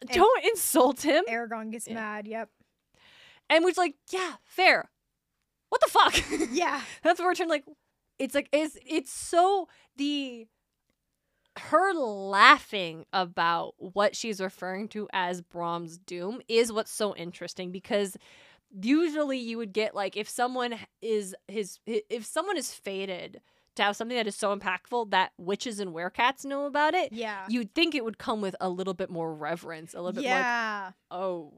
[0.00, 1.24] And- don't insult him.
[1.28, 1.94] Eragon gets Yeah.
[1.94, 2.26] mad.
[2.26, 2.48] Yep.
[3.50, 4.90] And we're like, yeah, fair.
[5.68, 6.14] What the fuck?
[6.52, 6.80] Yeah.
[7.02, 7.64] That's where we're turning like,
[8.18, 10.46] it's like, it's it's so the
[11.58, 18.16] her laughing about what she's referring to as Brom's doom is what's so interesting because
[18.80, 23.40] usually you would get like if someone is his if someone is fated
[23.76, 27.44] to have something that is so impactful that witches and werecats know about it Yeah.
[27.48, 30.34] you'd think it would come with a little bit more reverence a little bit more
[30.36, 30.90] like, yeah.
[31.10, 31.52] oh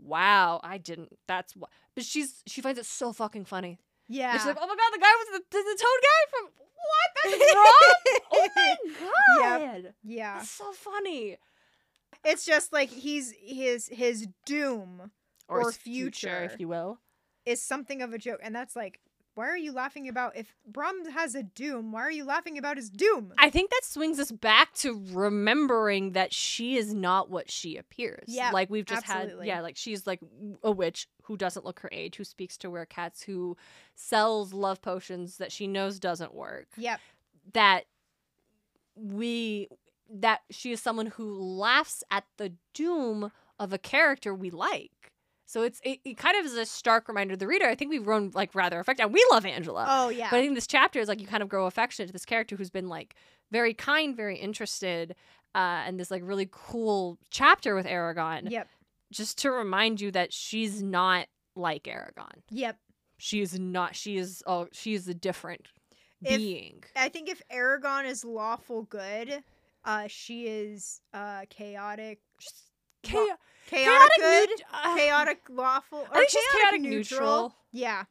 [0.00, 3.78] wow i didn't that's what but she's she finds it so fucking funny
[4.08, 4.30] yeah.
[4.32, 6.48] and she's like oh my god the guy was the, the, the toad guy from
[6.88, 8.76] what that's wrong oh my
[9.82, 10.36] god yeah.
[10.38, 11.36] that's so funny
[12.24, 15.10] It's just like he's his his doom
[15.48, 16.42] Or his future.
[16.44, 17.00] if you will
[17.48, 19.00] is something of a joke, and that's like,
[19.34, 21.92] why are you laughing about if Brom has a doom?
[21.92, 23.32] Why are you laughing about his doom?
[23.38, 28.24] I think that swings us back to remembering that she is not what she appears.
[28.26, 29.48] Yeah, like we've just absolutely.
[29.48, 30.20] had, yeah, like she's like
[30.64, 33.56] a witch who doesn't look her age, who speaks to werecats, who
[33.94, 36.66] sells love potions that she knows doesn't work.
[36.76, 37.00] Yep.
[37.52, 37.84] That
[38.96, 39.68] we
[40.10, 45.12] that she is someone who laughs at the doom of a character we like.
[45.50, 47.64] So it's it, it kind of is a stark reminder to the reader.
[47.64, 49.04] I think we've grown like rather affected.
[49.04, 49.86] And we love Angela.
[49.88, 50.28] Oh yeah.
[50.30, 52.54] But I think this chapter is like you kind of grow affectionate to this character
[52.54, 53.14] who's been like
[53.50, 55.14] very kind, very interested,
[55.54, 58.50] uh, and this like really cool chapter with Eragon.
[58.50, 58.68] yep.
[59.10, 62.42] Just to remind you that she's not like Eragon.
[62.50, 62.76] Yep.
[63.16, 63.96] She is not.
[63.96, 64.42] She is.
[64.46, 65.68] Oh, she is a different
[66.22, 66.84] If- being.
[66.94, 69.42] I think if Eragon is lawful good,
[69.82, 72.18] uh, she is uh chaotic.
[72.38, 72.50] Cha-
[73.14, 73.36] Chaotic,
[73.68, 74.50] chaotic, good.
[74.50, 75.98] neut- uh, chaotic lawful.
[75.98, 77.20] Or I think she's chaotic neutral.
[77.20, 77.54] neutral.
[77.72, 78.04] Yeah.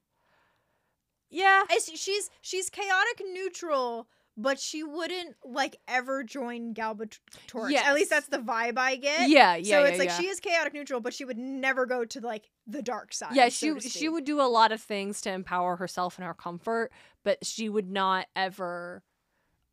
[1.30, 1.64] Yeah.
[1.70, 7.74] It's, she's she's chaotic neutral, but she wouldn't like ever join Galbatorix.
[7.74, 9.30] At least that's the vibe I get.
[9.30, 9.56] Yeah.
[9.56, 9.64] Yeah.
[9.64, 10.18] so yeah, it's like yeah.
[10.18, 13.36] she is chaotic neutral, but she would never go to like the dark side.
[13.36, 16.34] Yeah, she to she would do a lot of things to empower herself and her
[16.34, 16.92] comfort,
[17.24, 19.04] but she would not ever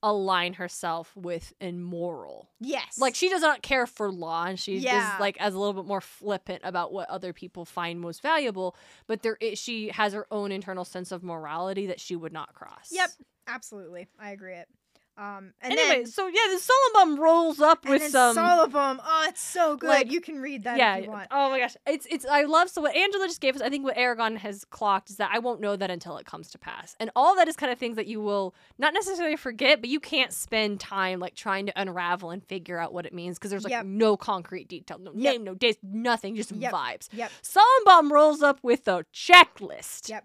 [0.05, 2.51] align herself with immoral.
[2.61, 2.99] Yes.
[2.99, 5.15] Like she does not care for law, and she Yeah.
[5.15, 8.77] is like as a little bit more flippant about what other people find most valuable.
[9.07, 12.55] But there, is, she has her own internal sense of morality that she would not
[12.55, 12.91] cross.
[12.93, 13.11] Yep.
[13.47, 14.55] Absolutely, I agree.
[14.55, 14.69] It.
[15.17, 15.53] Um.
[15.63, 18.37] And anyway, then, so yeah, the Solembum rolls up with some.
[18.37, 18.99] Solembum.
[19.01, 19.89] Oh, it's so good.
[19.89, 20.97] like- you can read that yeah.
[20.97, 21.29] if you want.
[21.31, 21.77] Oh my gosh.
[21.87, 24.65] It's it's I love so what Angela just gave us, I think what Eragon has
[24.65, 26.97] clocked is that I won't know that until it comes to pass.
[26.99, 30.01] And all that is kind of things that you will not necessarily forget, but you
[30.01, 33.63] can't spend time like trying to unravel and figure out what it means because there's
[33.65, 33.87] like Yep.
[33.87, 35.33] no concrete detail, no Yep.
[35.33, 36.73] name, no dates, nothing, just Yep.
[36.73, 37.09] vibes.
[37.13, 37.31] Yep.
[37.43, 40.09] Solembum rolls up with a checklist.
[40.09, 40.25] Yep.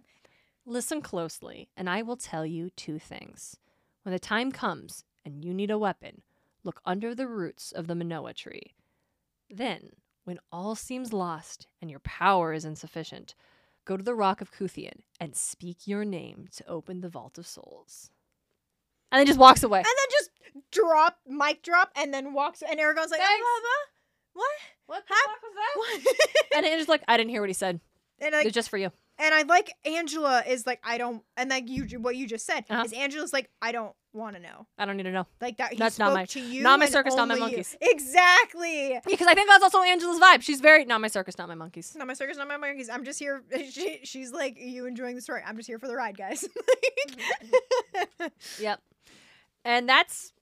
[0.66, 3.58] Listen closely, and I will tell you two things.
[4.10, 6.24] When the time comes and you need a weapon,
[6.64, 8.74] look under the roots of the Menoa tree.
[9.52, 9.92] Then,
[10.24, 13.36] when all seems lost and your power is insufficient,
[13.86, 17.46] go to the rock of Kuthian and speak your name to open the vault of
[17.46, 18.10] souls.
[19.12, 19.78] And then just walks away.
[19.78, 20.32] And then just
[20.72, 22.64] drop, mic drop, and then walks.
[22.68, 23.46] And Eragon's like, Thanks.
[23.46, 23.62] "Ah,
[24.34, 24.46] blah, blah."
[24.88, 26.16] What the fuck was that?
[26.50, 26.58] what?
[26.58, 27.80] And Andrew's like, I didn't hear what he said.
[28.18, 28.92] and like, it's just for you.
[29.20, 32.66] and I like Angela is like, I don't, and like you, what you just said
[32.72, 32.82] Uh-huh.
[32.86, 35.28] is Angela's like, I don't want to know, I don't need to know.
[35.40, 35.72] like that.
[35.74, 37.58] He That's spoke not my- to you, not my circus, not my only you.
[37.58, 37.78] monkeys.
[37.80, 39.00] Exactly.
[39.06, 40.42] Because I think that's also Angela's vibe.
[40.42, 41.96] She's very not my circus, not my monkeys.
[41.96, 42.90] Not my circus, not my monkeys.
[42.90, 43.44] I'm just here.
[43.72, 45.42] She, she's like, you enjoying the story?
[45.46, 46.48] I'm just here for the ride, guys.
[48.60, 48.82] Yep.
[49.66, 50.34] And that's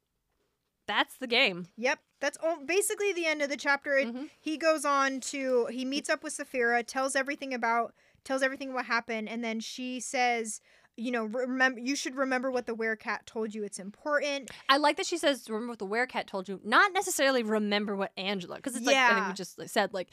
[0.88, 1.68] that's the game.
[1.78, 3.98] Yep, that's all, basically the end of the chapter.
[3.98, 4.30] It, Mhm.
[4.40, 7.94] He goes on to he meets up with Saphira, tells everything about
[8.24, 10.60] tells everything what happened, and then she says,
[10.98, 13.64] you know, remember you should remember what the werecat told you.
[13.64, 14.50] It's important.
[14.68, 18.12] I like that she says, "Remember what the werecat told you." Not necessarily remember what
[18.18, 19.28] Angela, because it's like I think Yeah.
[19.30, 20.10] we just said like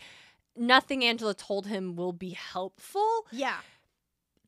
[0.56, 3.26] nothing Angela told him will be helpful.
[3.32, 3.56] Yeah,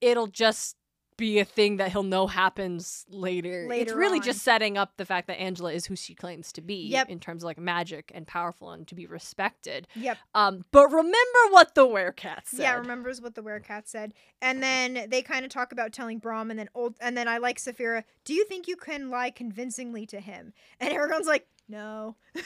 [0.00, 0.76] It'll just
[1.16, 3.68] be a thing that he'll know happens later.
[3.72, 4.24] it's really on.
[4.24, 7.08] just setting up the fact that Angela is who she claims to be Yep.
[7.08, 9.88] in terms of like magic and powerful and to be respected.
[9.94, 10.18] Yep.
[10.34, 12.60] Um, but remember what the werecat said.
[12.60, 14.12] Yeah, remembers what the werecat said,
[14.42, 17.38] and then they kind of talk about telling Brom, and then old, and then I
[17.38, 18.04] like Saphira.
[18.24, 20.52] Do you think you can lie convincingly to him?
[20.80, 22.16] And everyone's like, no.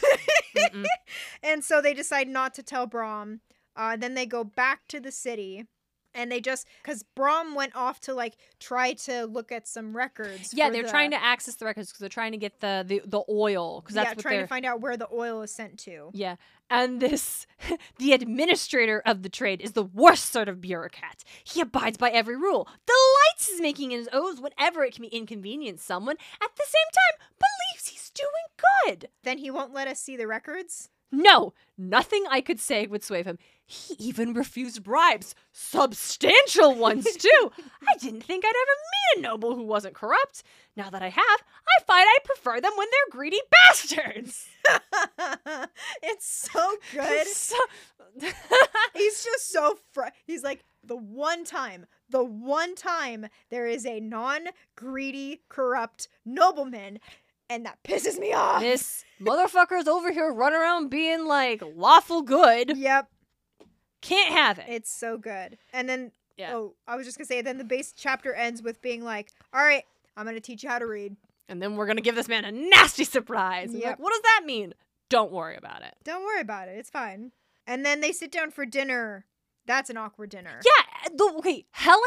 [1.42, 3.40] And so they decide not to tell Brom.
[3.76, 5.66] Uh, then they go back to the city,
[6.14, 10.52] and they just because Brom went off to like try to look at some records.
[10.52, 13.02] Yeah, they're the- trying to access the records because they're trying to get the the,
[13.04, 15.50] the oil because that's yeah, what trying they're to find out where the oil is
[15.52, 16.10] sent to.
[16.12, 16.36] Yeah.
[16.72, 17.48] And this,
[17.98, 21.24] the administrator of the trade is the worst sort of bureaucrat.
[21.42, 25.82] He abides by every rule, delights in making his oaths whenever it can be inconvenience
[25.82, 28.28] someone, at the same time, believes he's doing
[28.86, 29.08] good.
[29.24, 30.90] Then he won't let us see the records.
[31.12, 33.38] No, nothing I could say would sway him.
[33.66, 37.52] He even refused bribes, substantial ones too.
[37.58, 40.42] I didn't think I'd ever meet a noble who wasn't corrupt.
[40.76, 44.46] Now that I have, I find I prefer them when they're greedy bastards.
[46.02, 47.26] it's so good.
[47.28, 47.56] So-
[48.94, 54.00] He's just so fr- he's like the one time, the one time there is a
[54.00, 56.98] non-greedy, corrupt nobleman,
[57.50, 58.62] and that pisses me off.
[58.62, 62.76] this motherfucker's over here running around being like lawful good.
[62.76, 63.08] Yep,
[64.00, 64.66] Can't have it.
[64.68, 65.58] it's so good.
[65.72, 66.54] And then Yeah.
[66.54, 69.62] oh, I was just gonna say, then the base chapter ends with being like, "All
[69.62, 69.84] right,
[70.16, 71.16] I'm gonna teach you how to read.
[71.48, 73.74] And then we're gonna give this man a nasty surprise.
[73.74, 73.84] Yep.
[73.84, 74.72] Like, what does that mean?
[75.10, 75.94] Don't worry about it.
[76.04, 76.78] Don't worry about it.
[76.78, 77.32] It's fine."
[77.66, 79.26] And then they sit down for dinner.
[79.66, 80.60] That's an awkward dinner.
[80.64, 81.08] Yeah.
[81.14, 82.00] The, okay, Helen.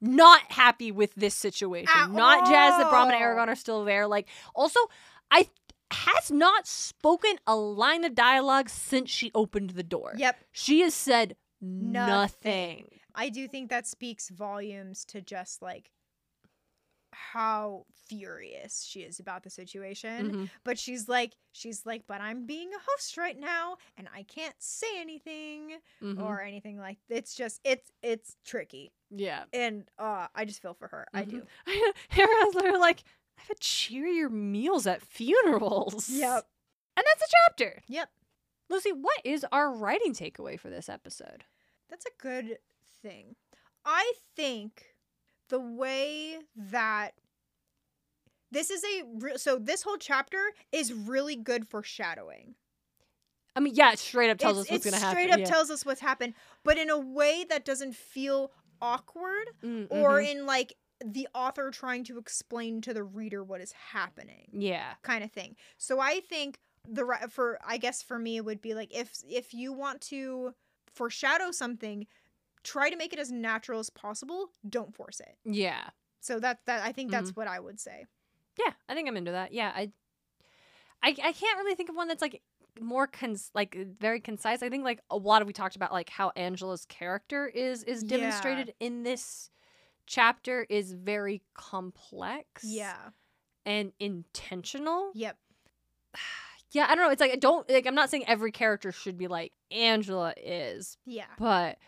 [0.00, 1.88] Not happy with this situation.
[1.94, 3.16] At not jazzed that Brom and.
[3.20, 4.06] Aragon are still there.
[4.06, 4.78] Like, also,
[5.30, 5.48] I
[5.90, 10.12] has not spoken a line of dialogue since she opened the door.
[10.16, 10.36] Yep.
[10.52, 12.06] She has said Nothing.
[12.06, 12.84] nothing.
[13.14, 15.90] I do think that speaks volumes to just like
[17.32, 20.30] how furious she is about the situation.
[20.30, 20.50] Mhm.
[20.64, 24.54] But she's like, she's like, but I'm being a host right now, and I can't
[24.58, 26.22] say anything Mhm.
[26.22, 26.98] or anything like.
[27.08, 29.44] It's just, it's it's tricky, yeah.
[29.52, 31.06] and uh, I just feel for her.
[31.12, 31.42] I do.
[32.08, 33.02] Hera's literally like,
[33.38, 36.08] I've had cheerier meals at funerals.
[36.08, 36.46] Yep.
[36.96, 37.82] And that's a chapter.
[37.88, 38.10] Yep.
[38.70, 41.44] Lucy, what is our writing takeaway for this episode?
[41.88, 42.58] That's a good
[43.02, 43.36] thing.
[43.84, 44.94] I think
[45.48, 47.12] the way that
[48.50, 52.54] this is a so this whole chapter is really good for shadowing.
[53.54, 55.14] I mean, yeah, it straight up tells It's- us what's going to happen.
[55.16, 55.44] Straight up yeah.
[55.46, 56.34] tells us what's happened,
[56.64, 60.74] but in a way that doesn't feel awkward Mm, or in like
[61.04, 64.94] the author trying to explain to the reader what is happening, yeah.
[65.02, 65.56] kind of thing.
[65.76, 69.52] So I think the for I guess for me it would be like if if
[69.52, 70.54] you want to
[70.92, 72.06] foreshadow something,
[72.62, 74.48] try to make it as natural as possible.
[74.68, 75.36] Don't force it.
[75.44, 75.90] Yeah.
[76.20, 77.24] So that that I think Mm-hmm.
[77.24, 78.06] that's what I would say.
[78.58, 79.52] Yeah, I think I'm into that.
[79.52, 79.92] Yeah, I,
[81.02, 82.42] I, I can't really think of one that's like
[82.80, 84.62] more cons like very concise.
[84.62, 88.02] I think like a lot of we talked about like how Angela's character is is
[88.02, 88.16] Yeah.
[88.16, 89.50] demonstrated in this
[90.06, 92.64] chapter is very complex.
[92.64, 92.96] Yeah.
[93.66, 95.10] and intentional.
[95.14, 95.36] Yep.
[96.70, 97.10] Yeah, I don't know.
[97.10, 100.98] It's like I don't like I'm not saying every character should be like Angela is,
[101.06, 101.24] Yeah.
[101.38, 101.78] but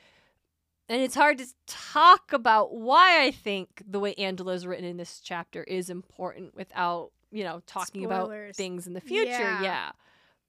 [0.91, 4.97] and it's hard to talk about why I think the way Angela is written in
[4.97, 9.31] this chapter is important without, you know, talking about things in the future.
[9.31, 9.63] Yeah.
[9.63, 9.91] Yeah.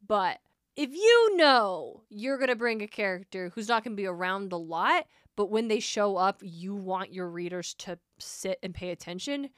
[0.06, 0.39] But
[0.76, 4.52] if you know you're going to bring a character who's not going to be around
[4.52, 8.89] a lot, but when they show up, you want your readers to sit and pay
[8.89, 9.52] attention,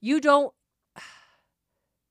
[0.00, 0.52] you don't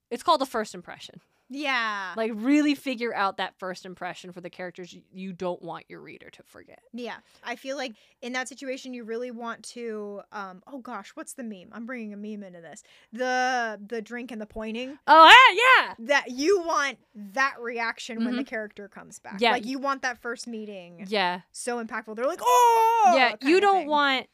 [0.09, 1.19] it's called a first impression.
[1.49, 2.13] Yeah.
[2.17, 6.29] Like really figure out that first impression for the characters you- don't want your reader
[6.31, 6.79] to forget.
[6.93, 11.33] Yeah, I feel like in that situation you really want to um oh gosh, what's
[11.33, 11.69] the meme?
[11.71, 12.83] I'm bringing a meme into this.
[13.13, 14.97] The the drink and the pointing.
[15.07, 15.93] Oh yeah, yeah.
[16.07, 19.33] That you want that reaction when the character comes back.
[19.33, 19.43] Mm-hmm.
[19.43, 19.51] Yeah.
[19.51, 21.41] Like you want that first meeting Yeah.
[21.51, 22.15] so impactful.
[22.15, 23.35] They're like, "Oh!" yeah.
[23.41, 24.27] You don't want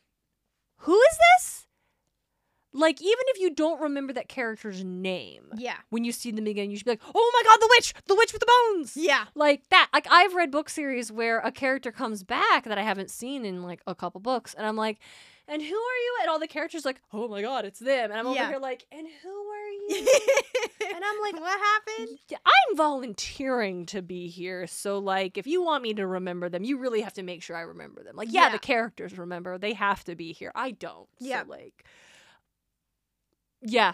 [0.78, 1.68] Who is this?
[2.74, 5.78] Like even if you don't remember that character's name, Yeah.
[5.90, 7.94] when you see them again, you should be like, "Oh my god, the witch!
[8.08, 9.26] The witch with the bones!" Yeah.
[9.36, 9.90] Like that.
[9.94, 13.62] Like I've read book series where a character comes back that I haven't seen in
[13.64, 15.00] like a couple books, and I'm like,
[15.50, 18.20] "And who are you?" And all the characters like, "Oh my god, it's them!" And
[18.20, 20.08] I'm over here like, "And who are you?"
[20.96, 22.20] and I'm like, what happened?
[22.34, 26.78] I'm volunteering to be here, so like, if you want me to remember them, you
[26.78, 28.16] really have to make sure I remember them.
[28.16, 28.52] Like, yeah, Yeah.
[28.54, 30.52] the characters remember; they have to be here.
[30.56, 31.08] I don't.
[31.20, 31.44] Yeah.
[31.44, 31.84] So like,
[33.62, 33.94] yeah,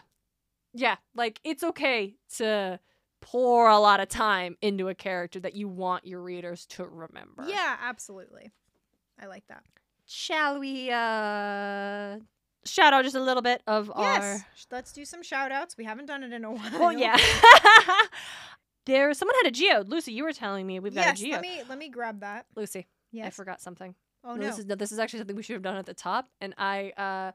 [0.74, 0.95] yeah.
[1.15, 2.80] Like, it's okay to
[3.22, 7.45] pour a lot of time into a character that you want your readers to remember.
[7.47, 8.51] Yeah, absolutely.
[9.20, 9.63] I like that.
[10.05, 12.18] Shall we uh
[12.65, 14.24] shout out just a little bit of Yes.
[14.24, 14.45] our.
[14.72, 15.76] Let's do some shout outs.
[15.78, 16.80] We haven't done it in a while.
[16.80, 17.18] Well, yeah.
[18.86, 19.89] there, someone had a geode.
[19.89, 21.32] Lucy, you were telling me we've got a geode.
[21.34, 22.45] Let me let me grab that.
[22.55, 22.88] Lucy,
[23.22, 23.95] I forgot something.
[24.24, 24.47] Oh No, no.
[24.47, 26.53] This is no, this is actually something we should have done at the top, and
[26.57, 27.32] I uh,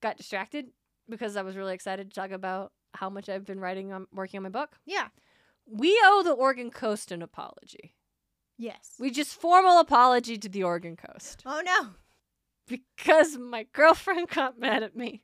[0.00, 0.66] got distracted
[1.08, 4.38] because I was really excited to talk about how much I've been writing on working
[4.38, 4.76] on my book.
[4.86, 5.08] yeah.
[5.64, 7.94] We owe the Oregon Coast an apology.
[8.58, 8.94] Yes.
[8.98, 11.90] We just formal apology to the Oregon Coast oh no.
[12.66, 15.22] because my girlfriend got mad at me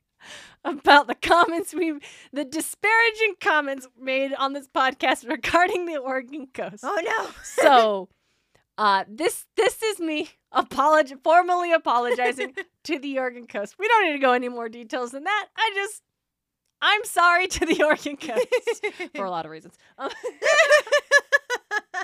[0.63, 1.99] about the comments we
[2.33, 6.83] the disparaging comments made on this podcast regarding the Oregon Coast.
[6.83, 7.29] Oh no.
[7.43, 8.09] So,
[8.79, 12.55] uh, this this is me apolog- formally apologizing
[12.85, 13.75] to the Oregon Coast.
[13.77, 15.47] We don't need to go any more details than that.
[15.57, 16.01] I just,
[16.81, 18.47] I'm sorry to the Oregon Coast
[19.15, 19.73] for a lot of reasons.
[19.97, 20.09] Um,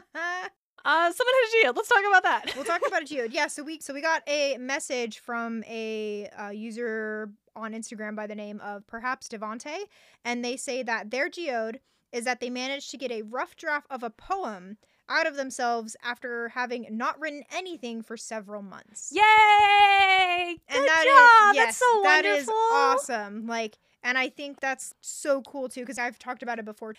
[0.03, 0.43] uh,
[0.83, 1.77] someone had a shield.
[1.77, 2.51] Let's talk about that.
[2.57, 3.31] we'll talk about a geode.
[3.31, 8.27] Yeah, so we so we got a message from a uh, user on Instagram by
[8.27, 9.77] the name of perhaps Devante,
[10.25, 11.79] and they say that their geode
[12.11, 14.75] is that they managed to get a rough draft of a poem
[15.09, 19.11] out of themselves after having not written anything for several months.
[19.13, 20.55] Yay!
[20.69, 21.55] Good and that is job.
[21.55, 22.55] yes, That's so that is wonderful.
[22.73, 23.47] awesome.
[23.47, 26.95] Like, and I think that's so cool too because I've talked about it before.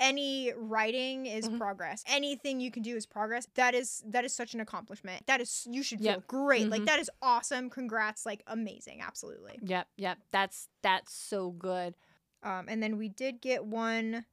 [0.00, 1.58] Any writing is Mhm.
[1.58, 2.02] progress.
[2.08, 3.46] Anything you can do is progress.
[3.54, 5.26] That is that is such an accomplishment.
[5.26, 6.26] That is you should feel Yep.
[6.26, 6.68] great.
[6.68, 6.86] Like Mhm.
[6.86, 7.70] that is awesome.
[7.70, 8.26] Congrats.
[8.26, 9.00] Like amazing.
[9.00, 9.58] Absolutely.
[9.62, 10.18] Yep, yep.
[10.32, 11.94] That's that's so good.
[12.42, 14.26] Um, and then we did get one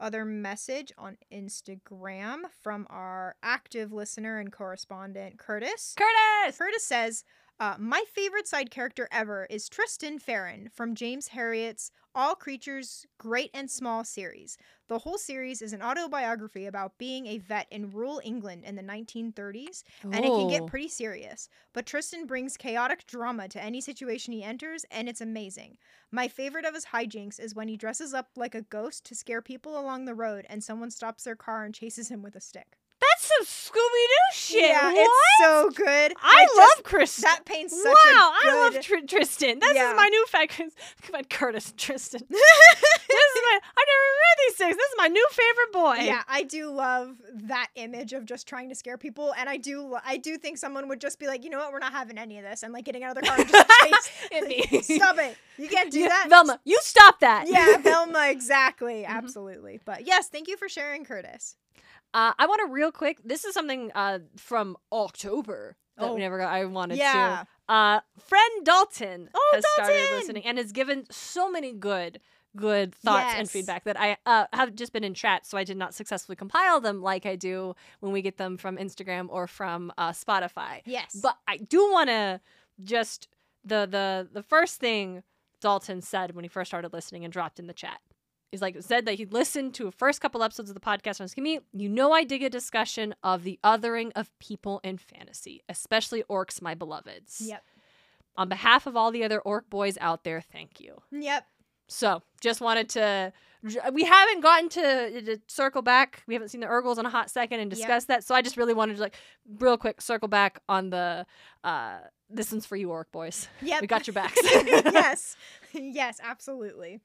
[0.00, 5.94] other message on Instagram from our active listener and correspondent Curtis.
[5.96, 6.58] Curtis.
[6.58, 7.24] Curtis says,
[7.60, 13.52] uh, My favorite side character ever is Tristan Farnon from James Herriot's All Creatures Great
[13.54, 14.58] and Small series.
[14.88, 18.82] The whole series is an autobiography about being a vet in rural England in the
[18.82, 21.48] 1930s, and it can get pretty serious.
[21.72, 25.78] But Tristan brings chaotic drama to any situation he enters, and it's amazing.
[26.10, 29.40] My favorite of his hijinks is when he dresses up like a ghost to scare
[29.40, 32.80] people along the road, and someone stops their car and chases him with a stick.
[33.18, 34.62] That's some Scooby Doo shit.
[34.62, 34.96] Yeah, what?
[34.96, 36.12] it's so good.
[36.22, 37.16] I just- love Chris.
[37.16, 38.52] that paints such wow, a good.
[38.52, 39.58] I love Tr- Tristan.
[39.58, 39.90] This Yeah.
[39.90, 40.72] is my new favorite.
[41.02, 42.22] Come on, Curtis Tristan.
[42.28, 43.60] this is my.
[43.76, 44.76] I never read these things.
[44.76, 46.04] This is my new favorite boy.
[46.04, 49.96] yeah, I do love that image of just trying to scare people, and I do,
[50.04, 52.38] I do think someone would just be like, you know what, we're not having any
[52.38, 54.10] of this, and like getting out of their car and just.
[54.30, 54.62] And me.
[54.82, 55.36] Stop it!
[55.56, 56.60] You can't do Yeah, that, Velma.
[56.64, 57.46] You stop that.
[57.48, 59.08] Yeah, Velma, exactly, Mhm.
[59.08, 59.80] absolutely.
[59.84, 61.56] But yes, thank you for sharing, Curtis.
[62.14, 63.18] Uh, I want to real quick.
[63.24, 66.14] This is something uh, from October that Oh.
[66.14, 66.52] we never got.
[66.52, 67.44] I wanted Yeah.
[67.68, 67.72] to.
[67.72, 70.16] Uh, friend Dalton Oh, has started Dalton!
[70.18, 72.20] listening and has given so many good,
[72.56, 75.76] good thoughts and feedback that I uh, have just been in chat, so I did
[75.76, 79.92] not successfully compile them like I do when we get them from Instagram or from
[79.98, 80.80] uh, Spotify.
[80.86, 82.40] Yes, But I do want to
[82.82, 83.28] just
[83.64, 85.24] the the the first thing
[85.60, 88.00] Dalton said when he first started listening and dropped in the chat
[88.52, 91.28] is like said that he listened to the first couple episodes of the podcast on
[91.28, 91.64] commute.
[91.72, 96.62] You know, I dig a discussion of the othering of people in fantasy, especially orcs,
[96.62, 97.40] my beloveds.
[97.44, 97.62] yep,
[98.36, 101.02] On behalf of all the other orc boys out there, thank you.
[101.10, 101.44] yep.
[101.90, 103.32] So, just wanted to.
[103.92, 106.22] We haven't gotten to, to circle back.
[106.26, 107.76] We haven't seen the Urgals in a hot second and Yep.
[107.78, 108.22] discuss that.
[108.24, 109.16] So I just really wanted to like
[109.58, 111.24] real quick circle back on the.
[111.64, 111.98] uh
[112.30, 113.48] This one's for you, orc boys.
[113.62, 113.80] Yep.
[113.80, 114.38] We got your backs.
[114.44, 115.36] yes.
[115.72, 117.00] Yes, absolutely.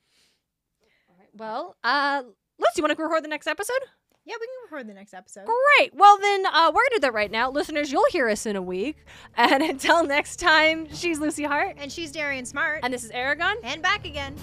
[1.35, 2.23] Well, uh,
[2.59, 3.79] Liz, you want to record the next episode?
[4.25, 5.45] Yeah, we can record the next episode.
[5.45, 5.93] Great.
[5.93, 7.91] Well, then uh, we're gonna do that right now, listeners.
[7.91, 9.05] You'll hear us in a week,
[9.35, 12.79] and until next time, she's Lucy Hart, And she's Darien Smartt.
[12.83, 13.55] and this is Eragon.
[13.63, 14.35] and back again.